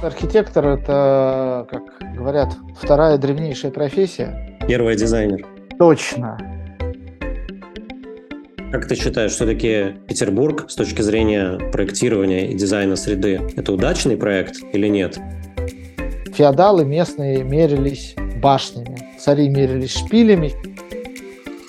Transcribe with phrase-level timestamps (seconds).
[0.00, 4.56] Архитектор– это, как говорят, вторая древнейшая профессия.
[4.68, 5.44] Первый дизайнер.
[5.76, 6.38] Точно.
[8.70, 14.58] Как ты считаешь, все-таки Петербург с точки зрения проектирования и дизайна среды– это удачный проект
[14.72, 15.18] или нет?
[16.32, 20.52] Феодалы местные мерились башнями, цари мерились шпилями.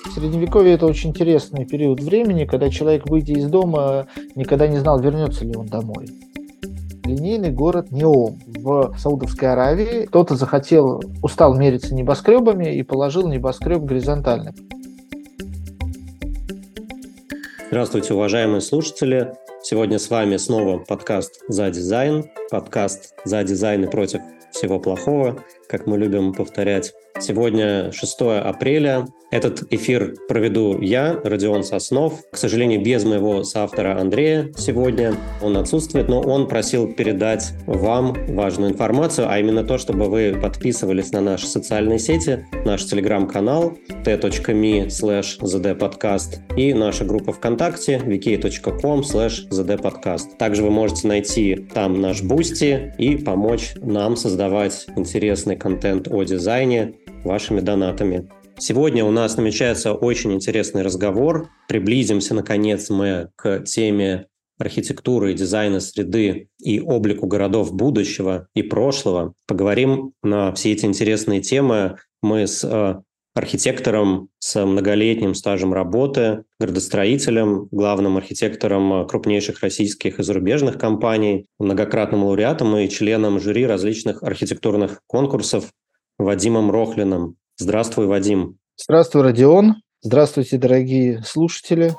[0.06, 4.06] В Средневековье это очень интересный период времени, когда человек, выйдя из дома,
[4.36, 6.06] никогда не знал, вернется ли он домой
[7.10, 10.06] линейный город Неом в Саудовской Аравии.
[10.06, 14.54] Кто-то захотел, устал мериться небоскребами и положил небоскреб горизонтально.
[17.68, 19.32] Здравствуйте, уважаемые слушатели.
[19.62, 25.36] Сегодня с вами снова подкаст «За дизайн», подкаст «За дизайн и против всего плохого»,
[25.68, 26.92] как мы любим повторять.
[27.18, 29.06] Сегодня 6 апреля.
[29.30, 32.20] Этот эфир проведу я, Родион Соснов.
[32.32, 35.14] К сожалению, без моего соавтора Андрея сегодня.
[35.40, 41.12] Он отсутствует, но он просил передать вам важную информацию, а именно то, чтобы вы подписывались
[41.12, 49.48] на наши социальные сети, наш телеграм-канал t.me slash zdpodcast и наша группа ВКонтакте vk.com slash
[49.50, 50.38] zdpodcast.
[50.38, 56.94] Также вы можете найти там наш Boosty и помочь нам создавать интересный контент о дизайне
[57.24, 58.28] вашими донатами.
[58.58, 61.48] Сегодня у нас намечается очень интересный разговор.
[61.68, 64.26] Приблизимся, наконец, мы к теме
[64.58, 69.32] архитектуры дизайна среды и облику городов будущего и прошлого.
[69.46, 73.00] Поговорим на все эти интересные темы мы с э,
[73.34, 82.76] архитектором с многолетним стажем работы, градостроителем, главным архитектором крупнейших российских и зарубежных компаний, многократным лауреатом
[82.76, 85.70] и членом жюри различных архитектурных конкурсов
[86.20, 87.36] Вадимом Рохлиным.
[87.56, 88.58] Здравствуй, Вадим.
[88.76, 89.76] Здравствуй, Родион.
[90.02, 91.94] Здравствуйте, дорогие слушатели.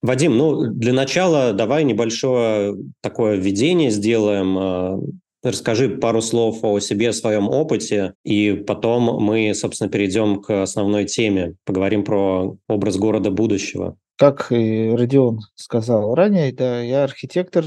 [0.00, 4.58] Вадим, ну, для начала давай небольшое такое введение сделаем.
[4.58, 4.98] А,
[5.42, 11.04] расскажи пару слов о себе, о своем опыте, и потом мы, собственно, перейдем к основной
[11.04, 11.56] теме.
[11.64, 13.96] Поговорим про образ города будущего.
[14.16, 17.64] Как и Родион сказал ранее, да, я архитектор,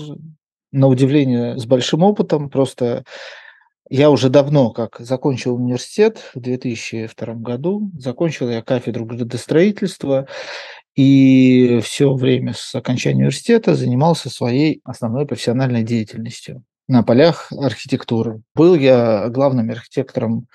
[0.75, 2.49] на удивление, с большим опытом.
[2.49, 3.05] Просто
[3.89, 10.27] я уже давно, как закончил университет в 2002 году, закончил я кафедру градостроительства,
[10.95, 18.41] и все время с окончания университета занимался своей основной профессиональной деятельностью на полях архитектуры.
[18.53, 20.47] Был я главным архитектором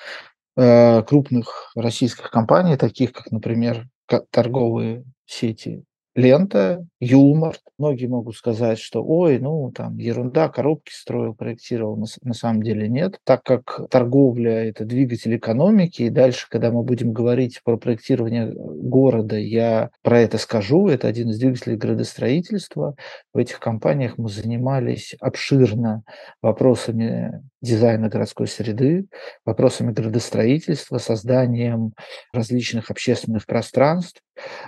[0.56, 3.88] э, крупных российских компаний, таких как, например,
[4.30, 5.84] торговые сети
[6.20, 7.56] лента, юмор.
[7.78, 11.96] Многие могут сказать, что ой, ну там ерунда, коробки строил, проектировал.
[11.96, 16.82] На, на самом деле нет, так как торговля– это двигатель экономики, и дальше, когда мы
[16.82, 20.88] будем говорить про проектирование э, города, я про это скажу.
[20.88, 22.94] Это один из двигателей градостроительства.
[23.32, 26.02] В этих компаниях мы занимались обширно
[26.42, 29.06] вопросами дизайна городской среды,
[29.44, 31.92] вопросами градостроительства, созданием
[32.32, 34.22] различных общественных пространств,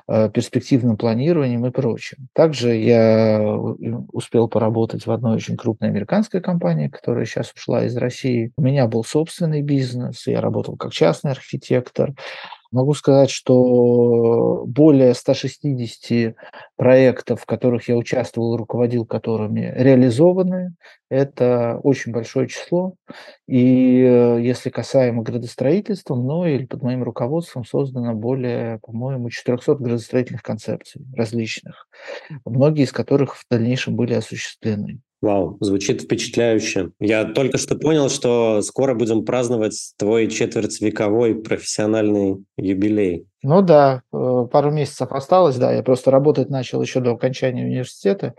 [0.07, 2.29] перспективным планированием и прочим.
[2.35, 3.57] Также я э,
[4.13, 8.53] успел поработать в одной очень крупной американской компании, которая сейчас ушла из России.
[8.57, 12.15] У меня был собственный бизнес, я работал как частный архитектор,
[12.73, 16.35] Могу сказать, что более 160
[16.77, 20.75] проектов, в которых я участвовал, руководил которыми, реализованы.
[21.11, 22.95] Это очень большое число.
[23.47, 30.43] И э, если касаемо градостроительства, мной или под моим руководством создано более, по-моему, 400 градостроительных
[30.43, 31.87] концепций различных,
[32.47, 35.03] многие из которых в дальнейшем были осуществлены.
[35.23, 36.91] Вау, звучит впечатляюще.
[36.99, 43.27] Я только что понял, что скоро будем праздновать твой четвертьвековой профессиональный юбилей.
[43.45, 48.35] Ну да, э, пару месяцев осталось, да, я просто работать начал еще до окончания университета,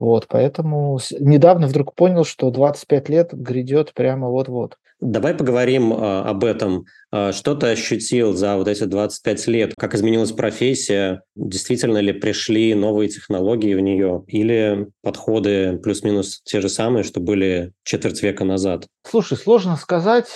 [0.00, 4.78] вот, поэтому недавно вдруг понял, что 25 лет грядет прямо вот-вот.
[5.00, 6.86] Давай поговорим а, об этом.
[7.10, 9.74] А, что ты ощутил за вот эти 25 лет?
[9.78, 11.22] Как изменилась профессия?
[11.36, 14.24] Действительно ли пришли новые технологии в нее?
[14.26, 18.86] Или подходы плюс-минус те же самые, что были четверть века назад?
[19.06, 20.28] Слушай, сложно сказать,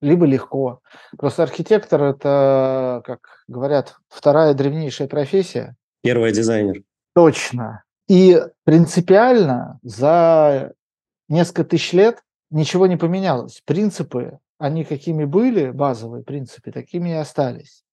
[0.00, 0.80] либо легко.
[1.18, 5.76] Просто архитектор– это, как говорят, вторая древнейшая профессия.
[6.02, 6.82] Первый дизайнер.
[7.14, 7.84] Точно.
[8.10, 10.72] И принципиально за
[11.28, 12.18] несколько тысяч лет
[12.50, 13.62] ничего не поменялось.
[13.64, 17.84] Принципы, они какими были, базовые принципы, такими и остались.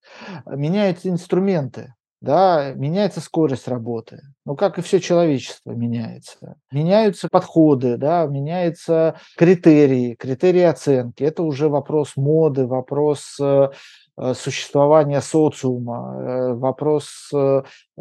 [0.48, 6.56] Меняются инструменты, да, меняется скорость работы, ну, как и все человечество меняется.
[6.72, 11.24] Меняются подходы, да, меняются критерии, критерии оценки.
[11.24, 13.70] Это уже вопрос моды, вопрос э,
[14.34, 17.32] существования социума, э, вопрос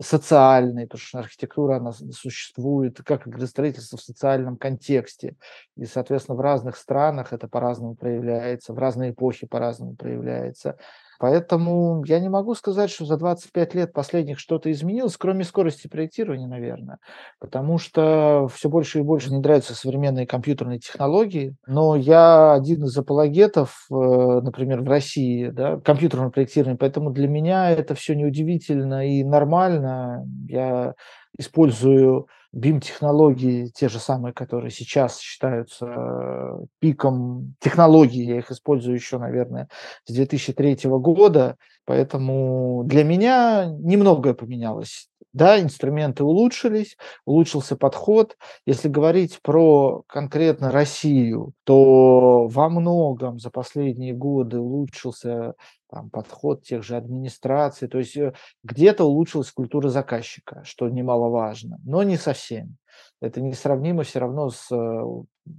[0.01, 5.37] социальный, потому что архитектура она существует как градостроительство в социальном контексте.
[5.77, 10.79] И, соответственно, в разных странах это по-разному проявляется, в разные эпохи по-разному проявляется.
[11.19, 16.47] Поэтому я не могу сказать, что за 25 лет последних что-то изменилось, кроме скорости проектирования,
[16.47, 16.99] наверное.
[17.39, 21.57] Потому что все больше и больше внедряются современные компьютерные технологии.
[21.67, 26.79] Но я один из апологетов, э, например, в России, да, компьютерного проектирования.
[26.79, 30.25] Поэтому для меня это все неудивительно и нормально.
[30.49, 30.95] Я
[31.39, 39.19] использую BIM-технологии, те же самые, которые сейчас считаются э, пиком технологий, я их использую еще,
[39.19, 39.69] наверное,
[40.07, 45.09] с 2003 года, поэтому для меня немногое поменялось.
[45.37, 46.97] Да, инструменты улучшились,
[47.27, 48.39] улучшился подход.
[48.65, 55.53] Если говорить про конкретно Россию, то во многом за последние годы улучшился
[55.91, 57.87] там, подход тех же администраций.
[57.87, 62.79] То есть э, где-то улучшилась культура заказчика, что немаловажно, но не совсем.
[63.21, 65.03] Это несравнимо все равно с э,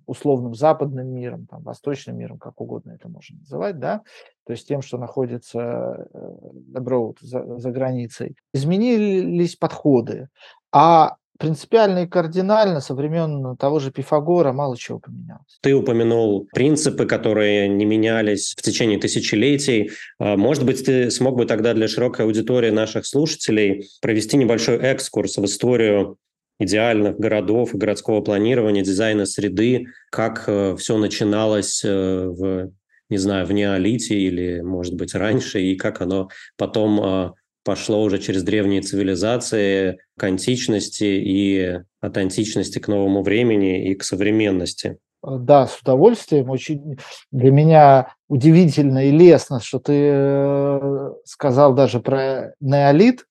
[0.06, 4.02] условным западным миром, там, восточным миром, как угодно это можно называть, да,
[4.46, 6.08] то есть тем, что находится
[6.74, 8.36] abroad, э, за, за границей.
[8.54, 10.30] Изменились подходы,
[10.72, 15.60] а принципиально и кардинально со времен того же Пифагора мало чего поменялось.
[15.62, 19.92] Ты упомянул принципы, которые не менялись в течение тысячелетий.
[20.20, 25.38] А, может быть, ты смог бы тогда для широкой аудитории наших слушателей провести небольшой экскурс
[25.38, 26.18] в историю
[26.60, 32.72] идеальных городов и городского планирования, дизайна среды, как э, все начиналось э, в,
[33.10, 37.34] не знаю, в неолите или, может быть, раньше, и как оно потом а,
[37.64, 44.04] пошло уже через древние цивилизации к античности и от античности к новому времени и к
[44.04, 44.98] современности.
[45.22, 46.50] Да, с удовольствием.
[46.50, 46.98] Очень
[47.32, 53.26] для меня удивительно и лестно, что ты э, сказал даже про неолит,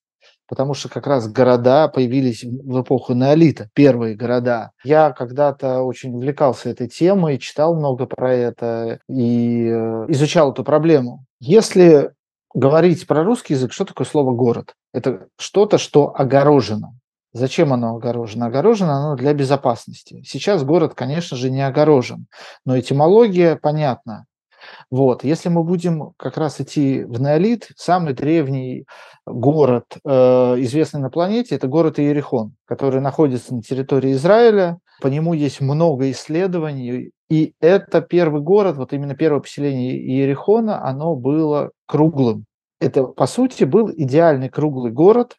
[0.47, 4.71] потому что как раз города появились в эпоху неолита, первые города.
[4.83, 11.25] Я когда-то очень увлекался этой темой, читал много про это и э, изучал эту проблему.
[11.39, 12.11] Если
[12.53, 14.73] говорить про русский язык, что такое слово «город»?
[14.93, 16.97] Это что-то, что огорожено.
[17.33, 18.47] Зачем оно огорожено?
[18.47, 20.23] Огорожено оно для безопасности.
[20.25, 22.25] Сейчас город, конечно же, не огорожен,
[22.65, 24.25] но этимология понятна.
[24.89, 25.23] Вот.
[25.23, 28.85] Если мы будем как раз идти в неолит, самый древний
[29.25, 30.09] город, э,
[30.59, 34.79] известный на планете, это город Иерихон, который находится на территории Израиля.
[35.01, 41.15] По нему есть много исследований, и это первый город, вот именно первое поселение Иерихона, оно
[41.15, 42.45] было круглым.
[42.79, 45.35] Это, по сути, был идеальный круглый город,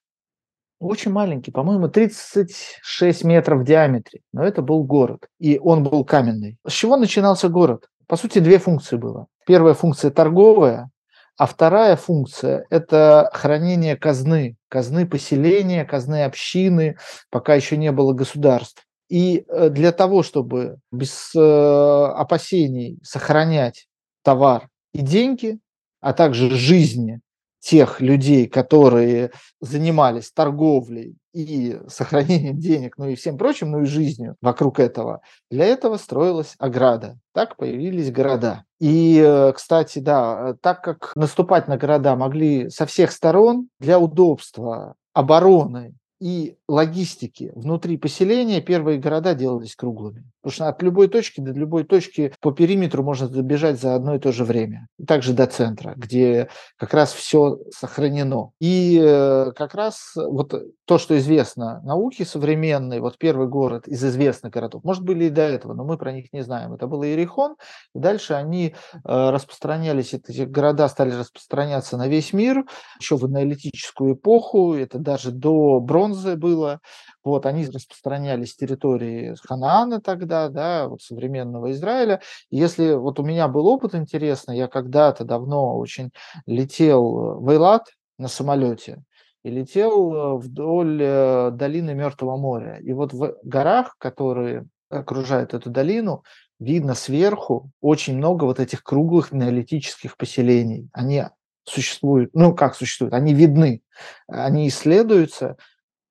[0.80, 6.56] очень маленький, по-моему, 36 метров в диаметре, но это был город, и он был каменный.
[6.66, 7.88] С чего начинался город?
[8.08, 9.26] По сути, две функции было.
[9.46, 10.90] Первая функция торговая,
[11.36, 16.96] а вторая функция– это хранение казны, казны поселения, казны общины,
[17.30, 18.84] пока еще не было государств.
[19.08, 23.86] И э, для того, чтобы без э, опасений сохранять
[24.22, 25.58] товар и деньги,
[26.00, 27.20] а также жизни
[27.60, 34.36] тех людей, которые занимались торговлей и сохранением денег, ну и всем прочим, ну и жизнью
[34.40, 35.20] вокруг этого,
[35.50, 37.18] для этого строилась ограда.
[37.32, 38.64] Так появились города.
[38.80, 44.94] И, э, кстати, да, так как наступать на города могли со всех сторон, для удобства
[45.12, 50.24] обороны и логистики внутри поселения первые города делались круглыми.
[50.42, 54.18] Потому что от любой точки до любой точки по периметру можно добежать за одно и
[54.18, 54.86] то же время.
[54.98, 58.50] И также до центра, где как раз все сохранено.
[58.60, 60.54] И э, как раз вот
[60.86, 65.42] то, что известно науке современной, вот первый город из известных городов, может были и до
[65.42, 66.72] этого, но мы про них не знаем.
[66.72, 67.56] Это был Иерихон,
[67.94, 72.64] и дальше они э, распространялись, эти города стали распространяться на весь мир,
[72.98, 76.80] еще в аналитическую эпоху, это даже до бронзы было.
[77.24, 82.20] Вот, они распространялись с территории Ханаана тогда, да, вот современного Израиля.
[82.50, 86.10] если вот у меня был опыт интересный, я когда-то давно очень
[86.46, 87.86] летел в Эйлат
[88.18, 89.02] на самолете,
[89.44, 92.78] и летел э, вдоль э, долины Мертвого моря.
[92.82, 96.24] И вот в горах, которые окружают эту долину,
[96.58, 100.88] видно сверху очень много вот этих круглых неолитических поселений.
[100.92, 101.24] Они
[101.64, 103.82] существуют, ну как существуют, они видны,
[104.26, 105.56] они исследуются,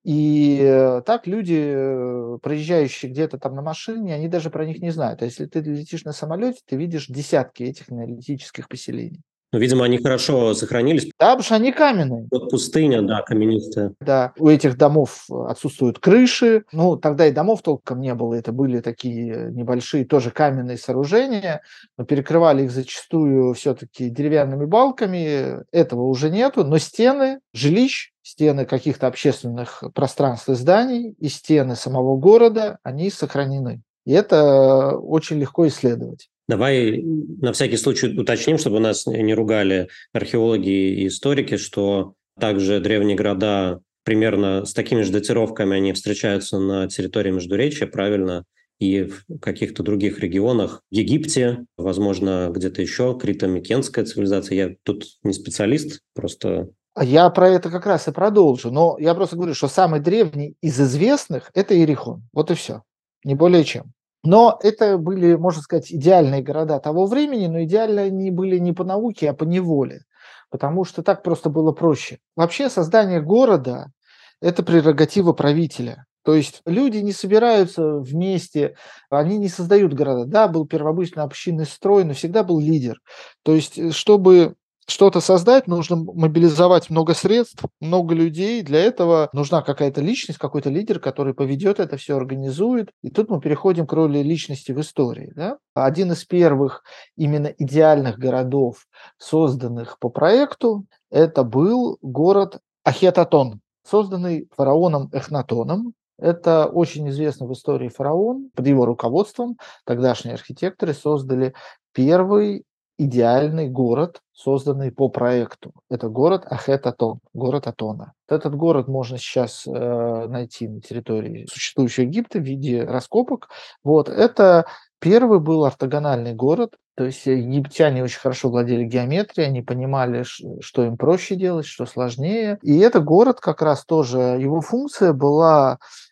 [0.07, 4.89] и э, так люди, э, проезжающие где-то там на машине, они даже про них не
[4.89, 5.21] знают.
[5.21, 9.21] А если ты летишь на самолете, ты видишь десятки этих аналитических поселений.
[9.51, 11.11] Ну, видимо, они хорошо сохранились.
[11.19, 12.27] Да, потому что они каменные.
[12.31, 13.93] Вот пустыня, да, каменистая.
[13.99, 16.63] Да, у этих домов отсутствуют крыши.
[16.71, 18.33] Ну, тогда и домов толком не было.
[18.33, 21.63] Это были такие небольшие тоже каменные сооружения.
[21.97, 25.65] Мы перекрывали их зачастую все-таки деревянными балками.
[25.71, 26.65] Этого уже нету.
[26.65, 33.81] Но стены жилищ, стены каких-то общественных пространств и зданий и стены самого города, они сохранены.
[34.05, 36.29] И это очень легко исследовать.
[36.49, 43.15] Давай на всякий случай уточним, чтобы нас не ругали археологи и историки, что также древние
[43.15, 48.43] города примерно с такими же датировками они встречаются на территории Междуречия, правильно,
[48.79, 50.81] и в каких-то других регионах.
[50.91, 54.55] Египте, возможно, где-то еще, крито-микенская цивилизация.
[54.55, 56.69] Я тут не специалист, просто
[57.03, 58.71] я про это как раз и продолжу.
[58.71, 62.23] Но я просто говорю, что самый древний из известных– это Иерихон.
[62.33, 62.83] Вот и все.
[63.23, 63.93] Не более чем.
[64.23, 68.83] Но это были, можно сказать, идеальные города того времени, но идеально они были не по
[68.83, 70.01] науке, а по неволе,
[70.49, 72.19] потому что так просто было проще.
[72.35, 73.91] Вообще создание города–
[74.41, 76.05] это прерогатива правителя.
[76.23, 78.75] То есть люди не собираются вместе,
[79.09, 80.25] они не создают города.
[80.25, 82.99] Да, был первобытный общинный строй, но всегда был лидер.
[83.43, 84.55] То есть, э, чтобы
[84.87, 88.61] что-то создать, нужно мобилизовать много средств, много людей.
[88.63, 92.91] Для этого нужна какая-то личность, какой-то лидер, который поведет это все, организует.
[93.03, 95.33] И тут мы переходим к роли личности в истории.
[95.35, 95.57] Да?
[95.75, 96.83] Один из первых
[97.17, 105.93] именно идеальных городов, созданных по проекту, это был город Ахетатон, созданный фараоном Эхнатоном.
[106.17, 108.49] Это очень известный в истории фараон.
[108.55, 111.53] Под его руководством тогдашние архитекторы создали
[111.93, 112.63] первый
[112.97, 115.71] идеальный город, созданный по проекту.
[115.89, 118.13] Это город Ахет-Атон, город Атона.
[118.27, 123.49] Этот город можно сейчас э, найти на территории существующего Египта в виде раскопок.
[123.83, 124.65] Вот, это
[124.99, 130.97] первый был ортогональный город, то есть египтяне очень хорошо владели геометрией, они понимали, что им
[130.97, 132.57] проще делать, что сложнее.
[132.63, 136.06] И этот город как раз тоже, его функция была Э,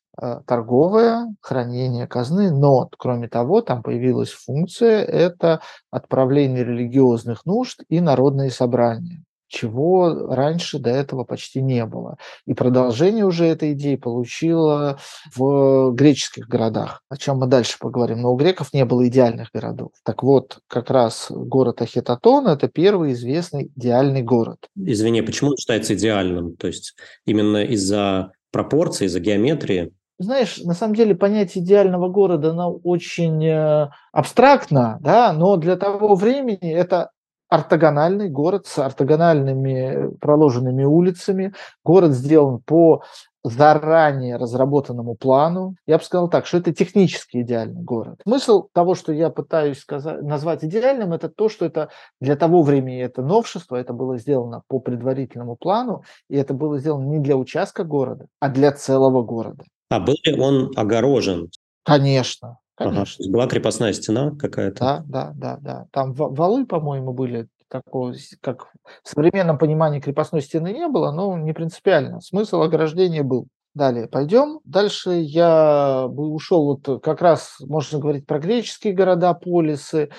[0.46, 8.52] торговое хранение казны, но, кроме того, там появилась функция– это отправление религиозных нужд и народные
[8.52, 12.18] собрания чего раньше до этого почти не было.
[12.46, 15.00] И продолжение уже этой идеи получила
[15.36, 18.22] в греческих городах, о чем мы дальше поговорим.
[18.22, 19.92] Но у греков не было идеальных городов.
[20.04, 24.68] Так вот, как раз город Ахетатон– это первый известный идеальный город.
[24.76, 26.56] Извини, почему он считается идеальным?
[26.58, 26.96] То есть
[27.26, 29.94] именно из-за пропорций, из-за геометрии?
[30.18, 36.16] Знаешь, на самом деле понятие идеального города, оно очень э, абстрактно, да, но для того
[36.16, 37.12] времени это
[37.50, 41.54] ортогональный город с ортогональными проложенными улицами.
[41.84, 43.04] Город сделан по
[43.44, 45.76] заранее разработанному плану.
[45.86, 48.20] Я бы сказал так, что это технически идеальный город.
[48.24, 53.04] Смысл того, что я пытаюсь сказать, назвать идеальным, это то, что это для того времени
[53.04, 57.84] это новшество, это было сделано по предварительному плану, и это было сделано не для участка
[57.84, 59.64] города, а для целого города.
[59.90, 61.50] А был ли он огорожен?
[61.84, 63.02] Конечно, конечно.
[63.04, 64.80] Ага, была крепостная стена какая-то?
[64.80, 65.86] Да, да, да, да.
[65.92, 68.68] Там валы, по-моему, были такого, как
[69.04, 72.22] в современном понимании крепостной стены не было, но не принципиально.
[72.22, 73.48] Смысл ограждения был.
[73.76, 74.62] Далее пойдем.
[74.64, 80.12] Дальше я бы ушел вот как раз, можно говорить про греческие города, полисы,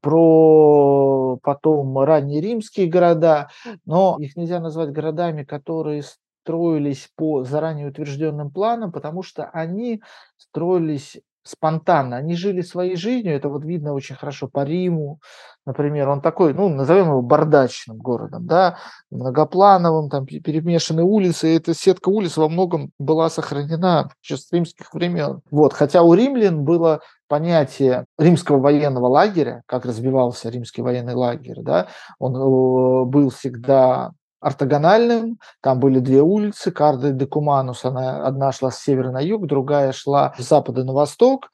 [0.00, 3.50] про потом ранние римские города,
[3.84, 6.04] но их нельзя назвать городами, которые
[6.42, 10.02] строились по заранее утвержденным планам, потому что они
[10.36, 15.18] строились спонтанно, они жили своей жизнью, это вот видно очень хорошо по Риму,
[15.66, 18.78] например, он такой, ну, назовем его бардачным городом, да,
[19.10, 24.94] многоплановым, там перемешанные улицы, и эта сетка улиц во многом была сохранена еще с римских
[24.94, 25.40] времен.
[25.50, 31.88] Вот, хотя у римлян было понятие римского военного лагеря, как разбивался римский военный лагерь, да,
[32.20, 35.38] он э, был всегда ортогональным.
[35.62, 39.92] Там были две улицы, Карда де Куманус, она, одна шла с севера на юг, другая
[39.92, 41.50] шла с запада на восток.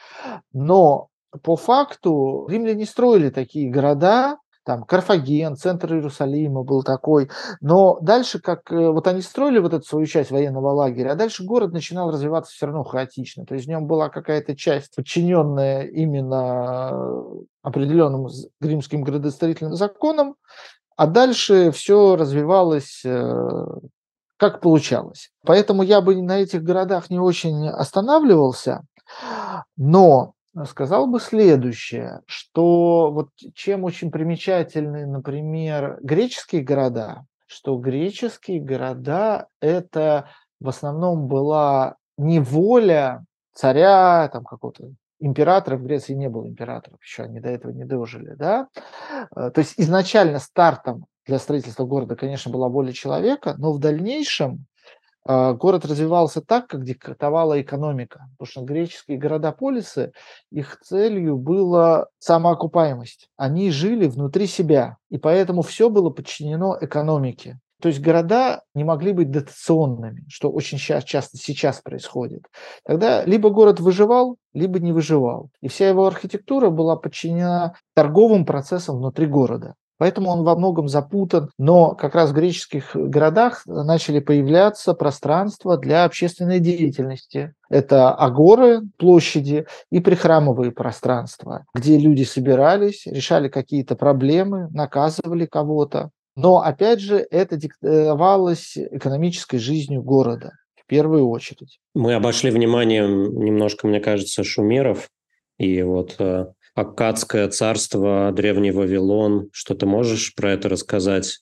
[0.53, 1.09] Но
[1.43, 7.31] по факту римляне строили такие города, там Карфаген, центр Иерусалима был такой.
[7.63, 11.43] Но дальше, как э, вот они строили вот эту свою часть военного лагеря, а дальше
[11.43, 13.47] город начинал развиваться все равно хаотично.
[13.47, 17.25] То есть в нем была какая-то часть, подчиненная именно
[17.63, 18.29] определенным
[18.61, 20.35] римским градостроительным законам,
[20.99, 23.67] а дальше все развивалось э,
[24.37, 25.31] как получалось.
[25.47, 28.83] Поэтому я бы на этих городах не очень останавливался,
[29.77, 30.33] но
[30.67, 40.29] сказал бы следующее, что вот чем очень примечательны, например, греческие города, что греческие города это
[40.59, 43.25] в основном была не воля
[43.55, 44.89] царя, там какого-то
[45.21, 48.69] императоров, в Греции не было императоров, еще они до этого не дожили, да.
[49.35, 54.67] Э, то есть изначально стартом для строительства города, конечно, была воля человека, но в дальнейшем
[55.31, 58.29] а, город развивался так, как диктовала экономика.
[58.39, 60.13] Потому что греческие города-полисы,
[60.51, 63.29] их целью была самоокупаемость.
[63.37, 67.61] Они жили внутри себя, и поэтому все было подчинено экономике.
[67.81, 72.43] То есть города не могли быть дотационными, что очень часто сейчас происходит.
[72.85, 75.51] Тогда либо город выживал, либо не выживал.
[75.61, 79.75] И вся его архитектура была подчинена торговым процессам внутри города.
[79.99, 81.51] Поэтому он во многом запутан.
[81.59, 87.53] Но как раз в греческих городах начали появляться пространства для общественной деятельности.
[87.69, 96.11] Это агоры, площади и прихрамовые пространства, где люди собирались, решали какие-то проблемы, наказывали кого-то.
[96.39, 101.81] Но, опять же, это диктовалось экономической жизнью города в первую очередь.
[101.97, 105.09] Мы обошли вниманием немножко, мне кажется, шумеров.
[105.59, 109.49] И вот э, Аккадское царство, Древний Вавилон.
[109.51, 111.41] Что ты можешь про это рассказать?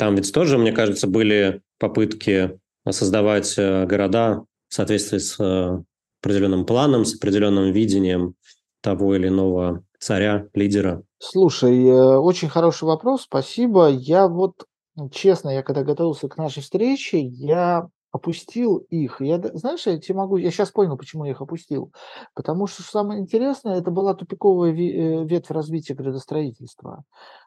[0.00, 2.58] Там ведь тоже, мне кажется, были попытки
[2.90, 5.80] создавать э, города в соответствии с э,
[6.20, 8.34] определенным планом, с определенным видением
[8.80, 11.04] того или иного царя, лидера.
[11.26, 13.88] Слушай, э, очень хороший вопрос, спасибо.
[13.88, 14.66] Я вот,
[15.10, 19.22] честно, я когда готовился к нашей встрече, я опустил их.
[19.22, 21.92] Я, знаешь, я тебе могу, я сейчас понял, почему я их опустил.
[22.34, 27.04] Потому что самое интересное, это была тупиковая э, ветвь развития градостроительства.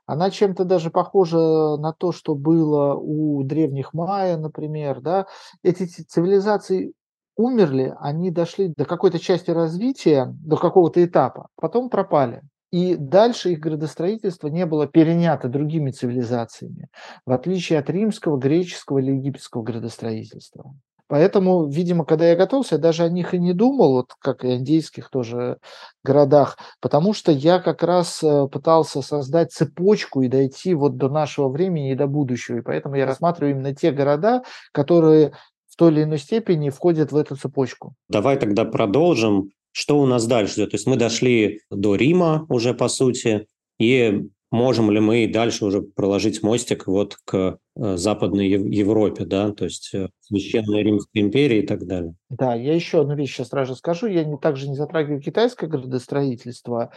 [0.07, 1.37] Она чем-то даже похожа
[1.77, 5.01] на то, что было у древних майя, например.
[5.01, 5.27] Да?
[5.61, 6.93] Эти цивилизации
[7.35, 12.41] умерли, они дошли до какой-то части развития, до какого-то этапа, потом пропали.
[12.77, 16.89] И дальше их градостроительство не было перенято другими цивилизациями,
[17.25, 20.75] в отличие от римского, греческого или египетского градостроительства.
[21.07, 24.49] Поэтому, видимо, когда я готовился, я даже о них и не думал, вот как и
[24.49, 25.57] о индейских тоже
[26.03, 31.49] городах, потому что я как раз э, пытался создать цепочку и дойти вот до нашего
[31.49, 32.57] времени и до будущего.
[32.57, 35.31] И поэтому я рассматриваю именно те города, которые
[35.67, 37.95] в той или иной степени входят в эту цепочку.
[38.07, 40.65] Давай тогда продолжим что у нас дальше?
[40.65, 43.45] То есть мы дошли до Рима уже, по сути,
[43.77, 49.65] и можем ли мы дальше уже проложить мостик вот к э, Западной Европе, да, то
[49.65, 52.15] есть э, Священной Римской империи и так далее.
[52.29, 54.07] Да, я еще одну вещь сейчас сразу скажу.
[54.07, 56.91] Я не, также не затрагиваю китайское градостроительство,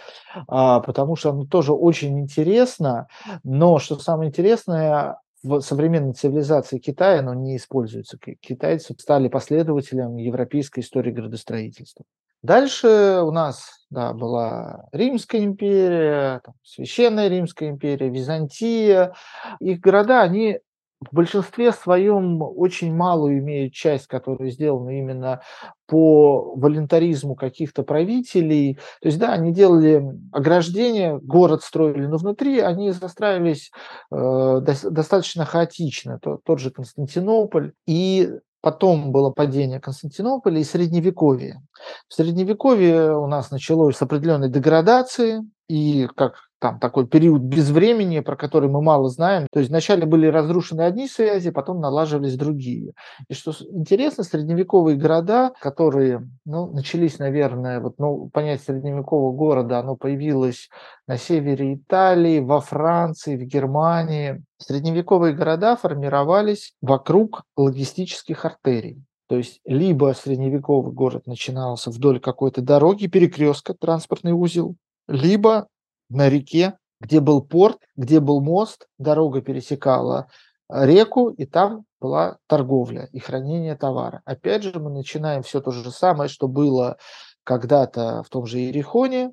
[0.48, 3.08] а, потому что оно тоже очень интересно,
[3.44, 8.18] но что самое интересное, в современной цивилизации Китая оно не используется.
[8.40, 12.06] Китайцы стали последователями европейской истории градостроительства.
[12.42, 19.14] Дальше у нас да, была Римская империя, там, Священная Римская империя, Византия.
[19.60, 20.60] Их города, они
[21.00, 25.40] в большинстве своем очень малую имеют часть, которая сделана именно
[25.86, 28.74] по волонтаризму каких-то правителей.
[29.00, 33.70] То есть, да, они делали ограждение, город строили, но внутри они застраивались
[34.12, 36.18] э, достаточно хаотично.
[36.20, 37.72] Тот, тот же Константинополь.
[37.86, 41.62] И Потом было падение Константинополя и Средневековье.
[42.08, 48.36] В Средневековье у нас началось с определенной деградации, и как там такой период безвремени, про
[48.36, 49.46] который мы мало знаем.
[49.50, 52.92] То есть вначале были разрушены одни связи, потом налаживались другие.
[53.28, 59.96] И что интересно, средневековые города, которые ну, начались, наверное, вот, ну, понятие средневекового города, оно
[59.96, 60.68] появилось
[61.06, 64.42] на севере Италии, во Франции, в Германии.
[64.58, 69.02] Средневековые города формировались вокруг логистических артерий.
[69.28, 74.74] То есть либо средневековый город начинался вдоль какой-то дороги, перекрестка, транспортный узел,
[75.06, 75.68] либо
[76.10, 80.28] на реке, где был порт, где был мост, дорога пересекала
[80.68, 84.22] э, реку, и там была торговля и хранение товара.
[84.24, 86.98] Опять же, мы начинаем все то же самое, что было
[87.44, 89.32] когда-то в том же Иерихоне,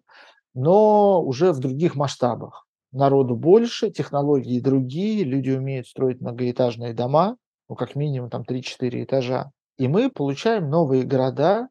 [0.53, 2.65] но уже в других масштабах.
[2.91, 7.37] Народу больше, технологии другие, люди умеют строить многоэтажные дома,
[7.69, 9.51] ну, как минимум там 3-4 этажа.
[9.77, 11.67] И мы получаем новые города,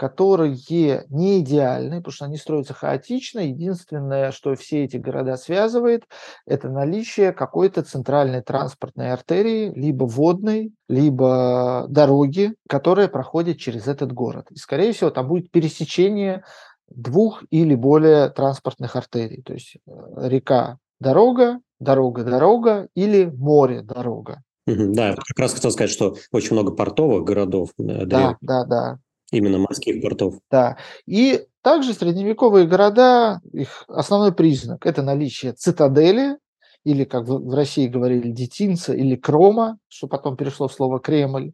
[0.00, 0.56] которые
[1.10, 3.40] не идеальны, потому что они строятся хаотично.
[3.40, 6.04] Единственное, что все эти города связывает,
[6.46, 14.46] это наличие какой-то центральной транспортной артерии, либо водной, либо дороги, которая проходит через этот город.
[14.50, 16.44] И, скорее всего, там будет пересечение
[16.88, 19.42] двух или более транспортных артерий.
[19.42, 24.40] То есть э, река– дорога, дорога-дорога или море-дорога.
[24.66, 27.72] Да, как раз хотел сказать, что очень много портовых городов.
[27.76, 28.98] Да, да, да.
[29.30, 30.34] Именно морских портов.
[30.50, 30.76] Да.
[31.06, 36.36] И также средневековые города, их основной признак– это наличие цитадели,
[36.84, 41.52] или, как в России говорили, детинца или крома, что потом перешло в слово Кремль.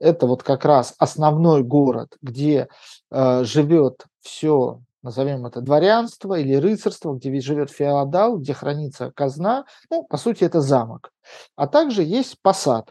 [0.00, 2.68] Это вот как раз основной город, где
[3.10, 9.64] э, живет все назовем это дворянство или рыцарство, где ведь живет феодал, где хранится казна.
[9.90, 11.12] Ну, по сути, это замок.
[11.56, 12.90] А также есть посад.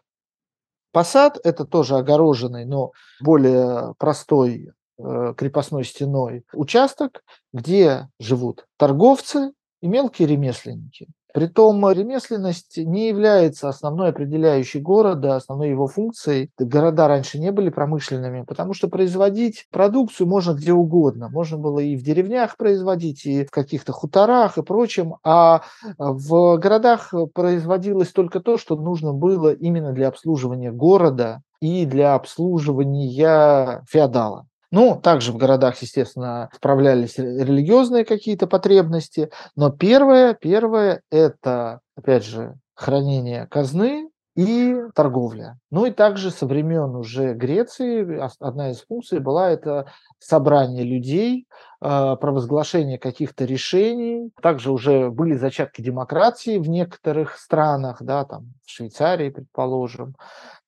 [0.92, 7.24] Посад– это тоже огороженный, но более простой э, крепостной стеной участок,
[7.54, 11.08] где живут торговцы и мелкие ремесленники.
[11.34, 16.52] Притом ремесленность не является основной определяющей города, основной его функцией.
[16.60, 21.30] Города раньше не были промышленными, потому что производить продукцию можно где угодно.
[21.30, 25.16] Можно было и в деревнях производить, и в каких-то хуторах и прочем.
[25.24, 25.62] А
[25.98, 33.84] в городах производилось только то, что нужно было именно для обслуживания города и для обслуживания
[33.90, 34.48] феодала.
[34.72, 42.56] Ну, также в городах, естественно, справлялись религиозные какие-то потребности, но первое, первое– это, опять же,
[42.74, 45.58] хранение казны, и торговля.
[45.72, 51.48] Ну и также со времен уже Греции одна из функций была это собрание людей,
[51.82, 54.32] а, провозглашение каких-то решений.
[54.42, 60.16] Также уже были зачатки демократии в некоторых странах, да, там в Швейцарии, предположим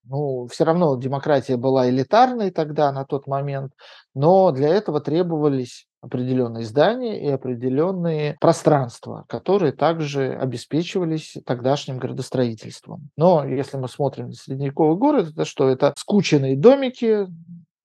[0.05, 3.73] ну, все равно демократия была элитарной тогда, на тот момент,
[4.13, 13.09] но для этого требовались определенные здания и определенные пространства, которые также обеспечивались тогдашним градостроительством.
[13.15, 15.69] Но если мы смотрим на средневековый город, это что?
[15.69, 17.27] Это скученные домики,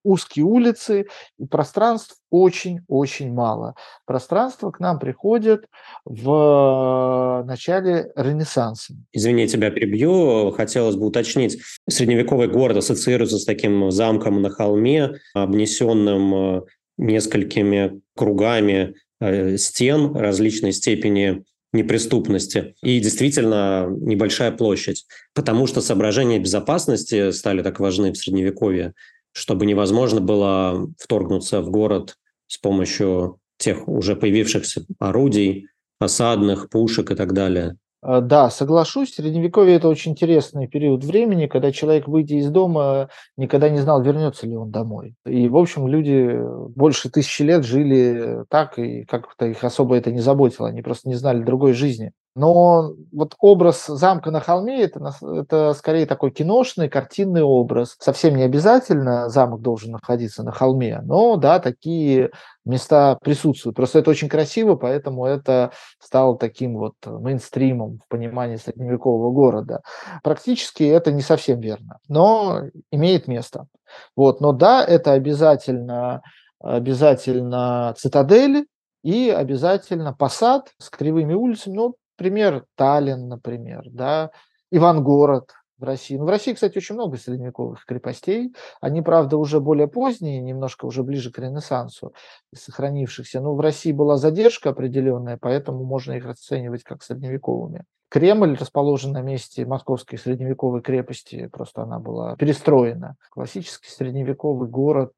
[0.05, 1.07] узкие улицы,
[1.39, 3.75] и пространств очень-очень мало.
[4.07, 5.67] Пространство к нам приходит
[6.05, 8.95] в начале Ренессанса.
[9.13, 10.51] Извини, тебя перебью.
[10.53, 11.61] Хотелось бы уточнить.
[11.89, 16.63] Средневековый город ассоциируется с таким замком на холме, обнесенным э,
[16.99, 22.75] несколькими кругами э, стен различной степени неприступности.
[22.83, 25.07] И действительно небольшая площадь.
[25.35, 28.95] Потому что соображения безопасности стали так важны в Средневековье
[29.39, 32.17] чтобы невозможно было вторгнуться в город
[32.49, 35.69] с помощью тех уже появившихся орудий,
[36.01, 37.77] осадных, пушек и так далее.
[38.01, 39.15] А, да, соглашусь.
[39.15, 44.47] Средневековье– это очень интересный период времени, когда человек, выйдя из дома, никогда не знал, вернется
[44.47, 45.15] ли он домой.
[45.25, 46.37] И, в общем, люди
[46.75, 50.69] больше тысячи лет жили так, и как-то их особо это не заботило.
[50.69, 52.13] Они просто не знали другой жизни.
[52.39, 57.97] Но вот образ замка на холме это, это скорее такой киношный, картинный образ.
[57.99, 62.31] Совсем не обязательно замок должен находиться на холме, но да, такие
[62.65, 63.75] места присутствуют.
[63.75, 69.81] Просто это очень красиво, поэтому это стало таким вот мейнстримом в понимании средневекового города.
[70.23, 72.61] Практически это не совсем верно, но
[72.93, 73.67] имеет место.
[74.15, 76.23] Вот, но да, это обязательно,
[76.61, 78.67] обязательно цитадели,
[79.03, 81.77] и обязательно посад с кривыми улицами.
[81.77, 84.33] Ну, Пример Таллин, например, да,
[84.73, 86.17] Ивангород в России.
[86.17, 88.53] Ну, в России, кстати, очень много средневековых крепостей.
[88.81, 92.13] Они, правда, уже более поздние, немножко уже ближе к Ренессансу
[92.53, 93.41] сохранившихся.
[93.41, 97.85] Но в России была задержка определенная, поэтому можно их оценивать как средневековыми.
[98.11, 103.15] Кремль расположен на месте московской средневековой крепости, просто она была перестроена.
[103.31, 105.13] Классический средневековый город,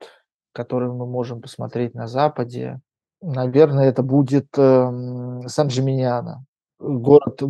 [0.52, 2.80] который мы можем посмотреть на Западе,
[3.22, 6.44] наверное, это будет э, Сан-Джиминьяно
[6.80, 7.40] город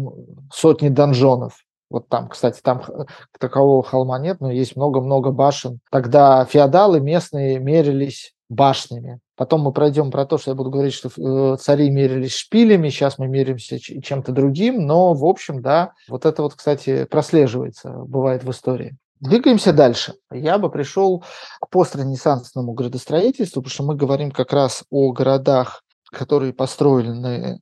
[0.53, 1.55] сотни донжонов.
[1.89, 2.83] Вот там, кстати, там
[3.39, 5.81] такового холма нет, но есть много-много башен.
[5.91, 9.21] Тогда феодалы местные мерились башнями.
[9.37, 13.19] Потом мы пройдем про то, что я буду говорить, что э, цари мерились шпилями, сейчас
[13.19, 18.51] мы меряемся чем-то другим, но, в общем, да, вот это вот, кстати, прослеживается, бывает в
[18.51, 18.97] истории.
[19.21, 20.15] Двигаемся дальше.
[20.33, 21.25] Я бы пришел
[21.61, 27.61] к постренессансному градостроительству, потому что мы говорим как раз о городах, которые построены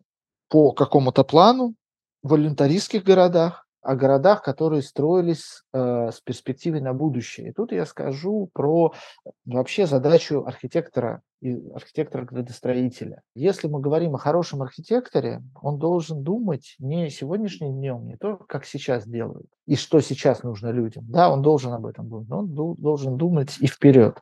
[0.49, 1.75] по какому-то плану
[2.23, 7.49] в волюнтаристских городах, о городах, которые строились э, с перспективой на будущее.
[7.49, 8.93] И тут я скажу про
[9.25, 13.23] э, вообще задачу архитектора и архитектора-градостроителя.
[13.35, 18.65] Если мы говорим о хорошем архитекторе, он должен думать не сегодняшним днем, не то, как
[18.65, 21.07] сейчас делают, и что сейчас нужно людям.
[21.09, 24.19] Да, он должен об этом думать, но он должен думать и вперед.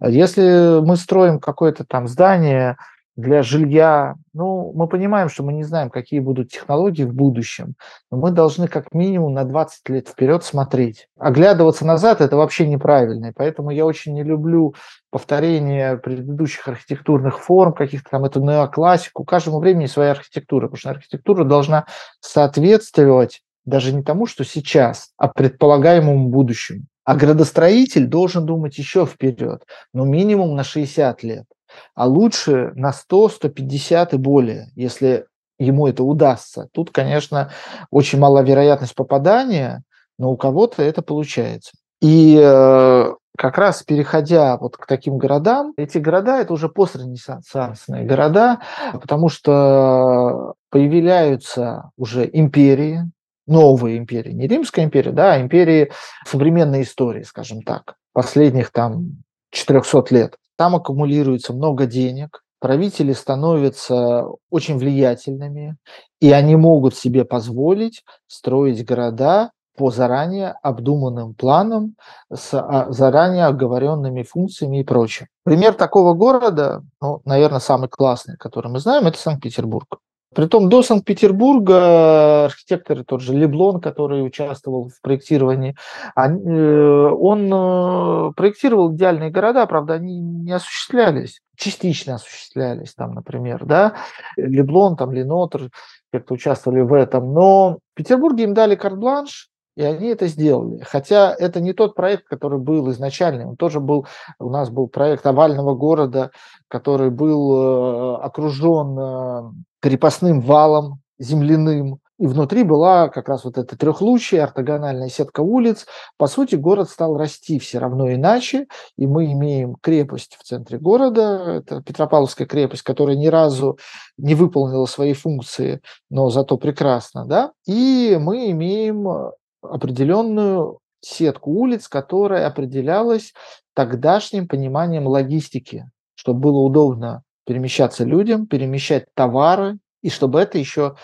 [0.00, 2.76] Если мы строим какое-то там здание,
[3.18, 4.14] для жилья.
[4.32, 7.74] Ну, мы понимаем, что мы не знаем, какие будут технологии в будущем,
[8.12, 11.08] но мы должны как минимум на 20 лет вперед смотреть.
[11.18, 14.76] Оглядываться назад– это вообще неправильно, и поэтому я очень не люблю
[15.10, 19.24] повторение предыдущих архитектурных форм, каких-то там, эту неоклассику.
[19.24, 21.86] Каждому времени своя архитектура, потому что архитектура должна
[22.20, 26.84] соответствовать даже не тому, что сейчас, а предполагаемому будущему.
[27.02, 31.46] А градостроитель должен думать еще вперед, ну минимум на 60 лет
[31.94, 35.26] а лучше на 100, 150 и более, если
[35.58, 36.68] ему это удастся.
[36.72, 37.50] Тут, конечно,
[37.90, 39.82] очень мала вероятность попадания,
[40.18, 41.72] но у кого-то это получается.
[42.00, 48.60] И э, как раз переходя вот к таким городам, эти города– это уже постренессансные города,
[48.92, 53.02] потому что появляются уже империи,
[53.46, 55.90] новые империи, не Римская империя, да, а империи
[56.26, 60.36] современной истории, скажем так, последних там 400 лет.
[60.58, 65.76] Там аккумулируется много денег, правители становятся очень влиятельными,
[66.20, 71.94] и они могут себе позволить строить города по заранее обдуманным планам,
[72.34, 75.28] с а, заранее оговоренными функциями и прочим.
[75.44, 80.00] Пример такого города, ну, наверное, самый классный, который мы знаем, это Санкт-Петербург.
[80.34, 85.74] Притом до Санкт-Петербурга архитектор тот же Леблон, который участвовал в проектировании,
[86.14, 93.94] э, он э, проектировал идеальные города, правда, они не осуществлялись, частично осуществлялись там, например, да,
[94.36, 95.70] Леблон, там, Ленотр
[96.12, 100.82] как-то участвовали в этом, но в Петербурге им дали карт-бланш, и они это сделали.
[100.82, 103.48] Хотя это не тот проект, который был изначально.
[103.48, 104.06] Он тоже был,
[104.40, 106.32] у нас был проект овального города,
[106.66, 112.00] который был э, окружен крепостным валом земляным.
[112.18, 115.86] И внутри была как раз вот эта трехлучья ортогональная сетка улиц.
[116.16, 121.60] По сути, город стал расти все равно иначе, и мы имеем крепость в центре города,
[121.60, 123.78] это Петропавловская крепость, которая ни разу
[124.16, 132.48] не выполнила свои функции, но зато прекрасно, да, и мы имеем определенную сетку улиц, которая
[132.48, 133.32] определялась
[133.74, 140.96] тогдашним пониманием логистики, чтобы было удобно перемещаться людям, перемещать товары, и чтобы это еще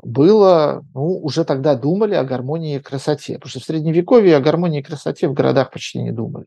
[0.00, 4.78] было, ну, уже тогда думали о гармонии и красоте, потому что в Средневековье о гармонии
[4.78, 6.46] и красоте в городах почти не думали.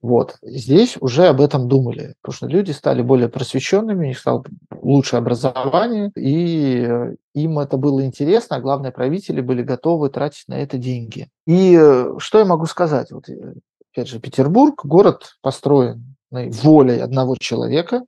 [0.00, 0.36] Вот.
[0.40, 4.44] Здесь уже об этом думали, потому что люди стали более просвещенными, у них стало
[4.80, 10.54] лучше образование, и э, им это было интересно, а главное, правители были готовы тратить на
[10.54, 11.28] это деньги.
[11.46, 13.12] И э, что я могу сказать?
[13.12, 13.52] Вот, э,
[13.92, 18.04] опять же, Петербург, город построен волей одного человека,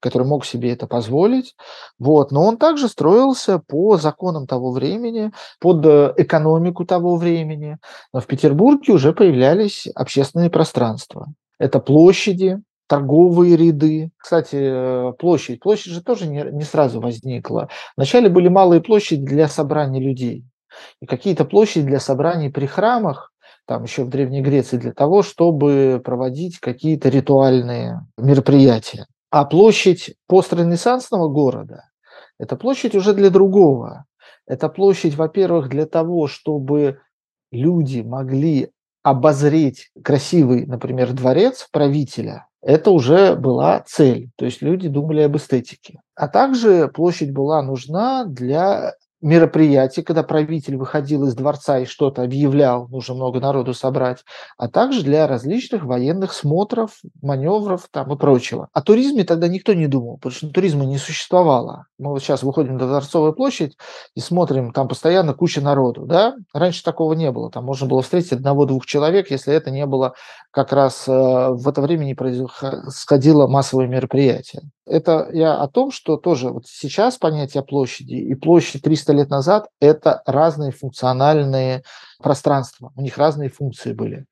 [0.00, 1.54] который мог себе это позволить.
[1.98, 2.32] Вот.
[2.32, 7.78] Но он также строился по законам того времени, под э, экономику того времени.
[8.12, 11.26] Но в Петербурге уже появлялись общественные пространства.
[11.58, 14.10] Это площади, торговые ряды.
[14.16, 15.60] Кстати, э, площадь.
[15.60, 17.68] Площадь же тоже не, не сразу возникла.
[17.96, 20.44] Вначале были малые площади для собрания людей.
[21.00, 23.32] И какие-то площади для собраний при храмах,
[23.66, 29.06] там еще в Древней Греции, для того, чтобы проводить какие-то ритуальные мероприятия.
[29.30, 31.90] А площадь постренессансного города–
[32.38, 34.04] это площадь уже для другого.
[34.46, 37.00] Это площадь, во-первых, для того, чтобы
[37.50, 38.70] люди могли
[39.02, 44.30] обозреть красивый, например, дворец правителя, это уже была цель.
[44.36, 46.00] То есть люди думали об эстетике.
[46.16, 52.88] А также площадь была нужна для мероприятий, когда правитель выходил из дворца и что-то объявлял,
[52.88, 54.24] нужно много народу собрать,
[54.58, 58.68] а также для различных военных смотров, маневров там и прочего.
[58.72, 61.86] О туризме тогда никто не думал, потому что туризма не существовало.
[61.98, 63.76] Мы вот сейчас выходим на Дворцовую площадь
[64.14, 66.34] и смотрим, там постоянно куча народу, да?
[66.52, 70.14] Раньше такого не было, там можно было встретить одного-двух человек, если это не было
[70.50, 74.62] как раз э, в это время не происходило массовое мероприятие.
[74.86, 79.68] Это я о том, что тоже вот сейчас понятие площади и площадь 300 лет назад–
[79.80, 81.82] это разные функциональные
[82.22, 84.26] пространства, у них разные функции были.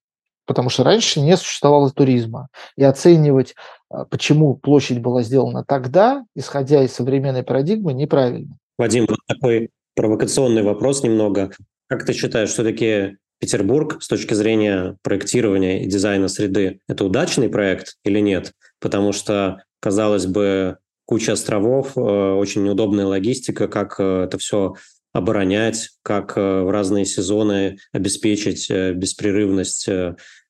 [0.46, 2.48] Потому что раньше не существовало туризма.
[2.76, 3.54] И оценивать,
[3.90, 8.58] э, почему площадь была сделана тогда, исходя из современной парадигмы, неправильно.
[8.78, 11.50] Вадим, вот такой провокационный вопрос немного.
[11.88, 17.48] Как ты считаешь, что такие Петербург с точки зрения проектирования и дизайна среды– это удачный
[17.48, 18.52] проект или нет?
[18.80, 24.76] Потому что, казалось бы, куча островов, э, очень неудобная логистика, как э, это все
[25.12, 29.86] оборонять, как э, в разные сезоны обеспечить беспрерывность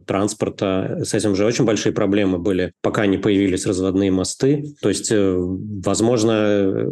[0.07, 1.01] транспорта.
[1.03, 4.77] С этим же очень большие проблемы были, пока не появились разводные мосты.
[4.81, 6.89] То есть, возможно,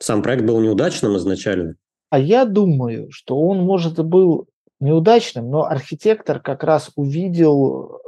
[0.00, 1.76] сам проект был неудачным изначально.
[2.10, 4.48] А я думаю, что он, может, и был
[4.80, 8.00] неудачным, но архитектор как раз увидел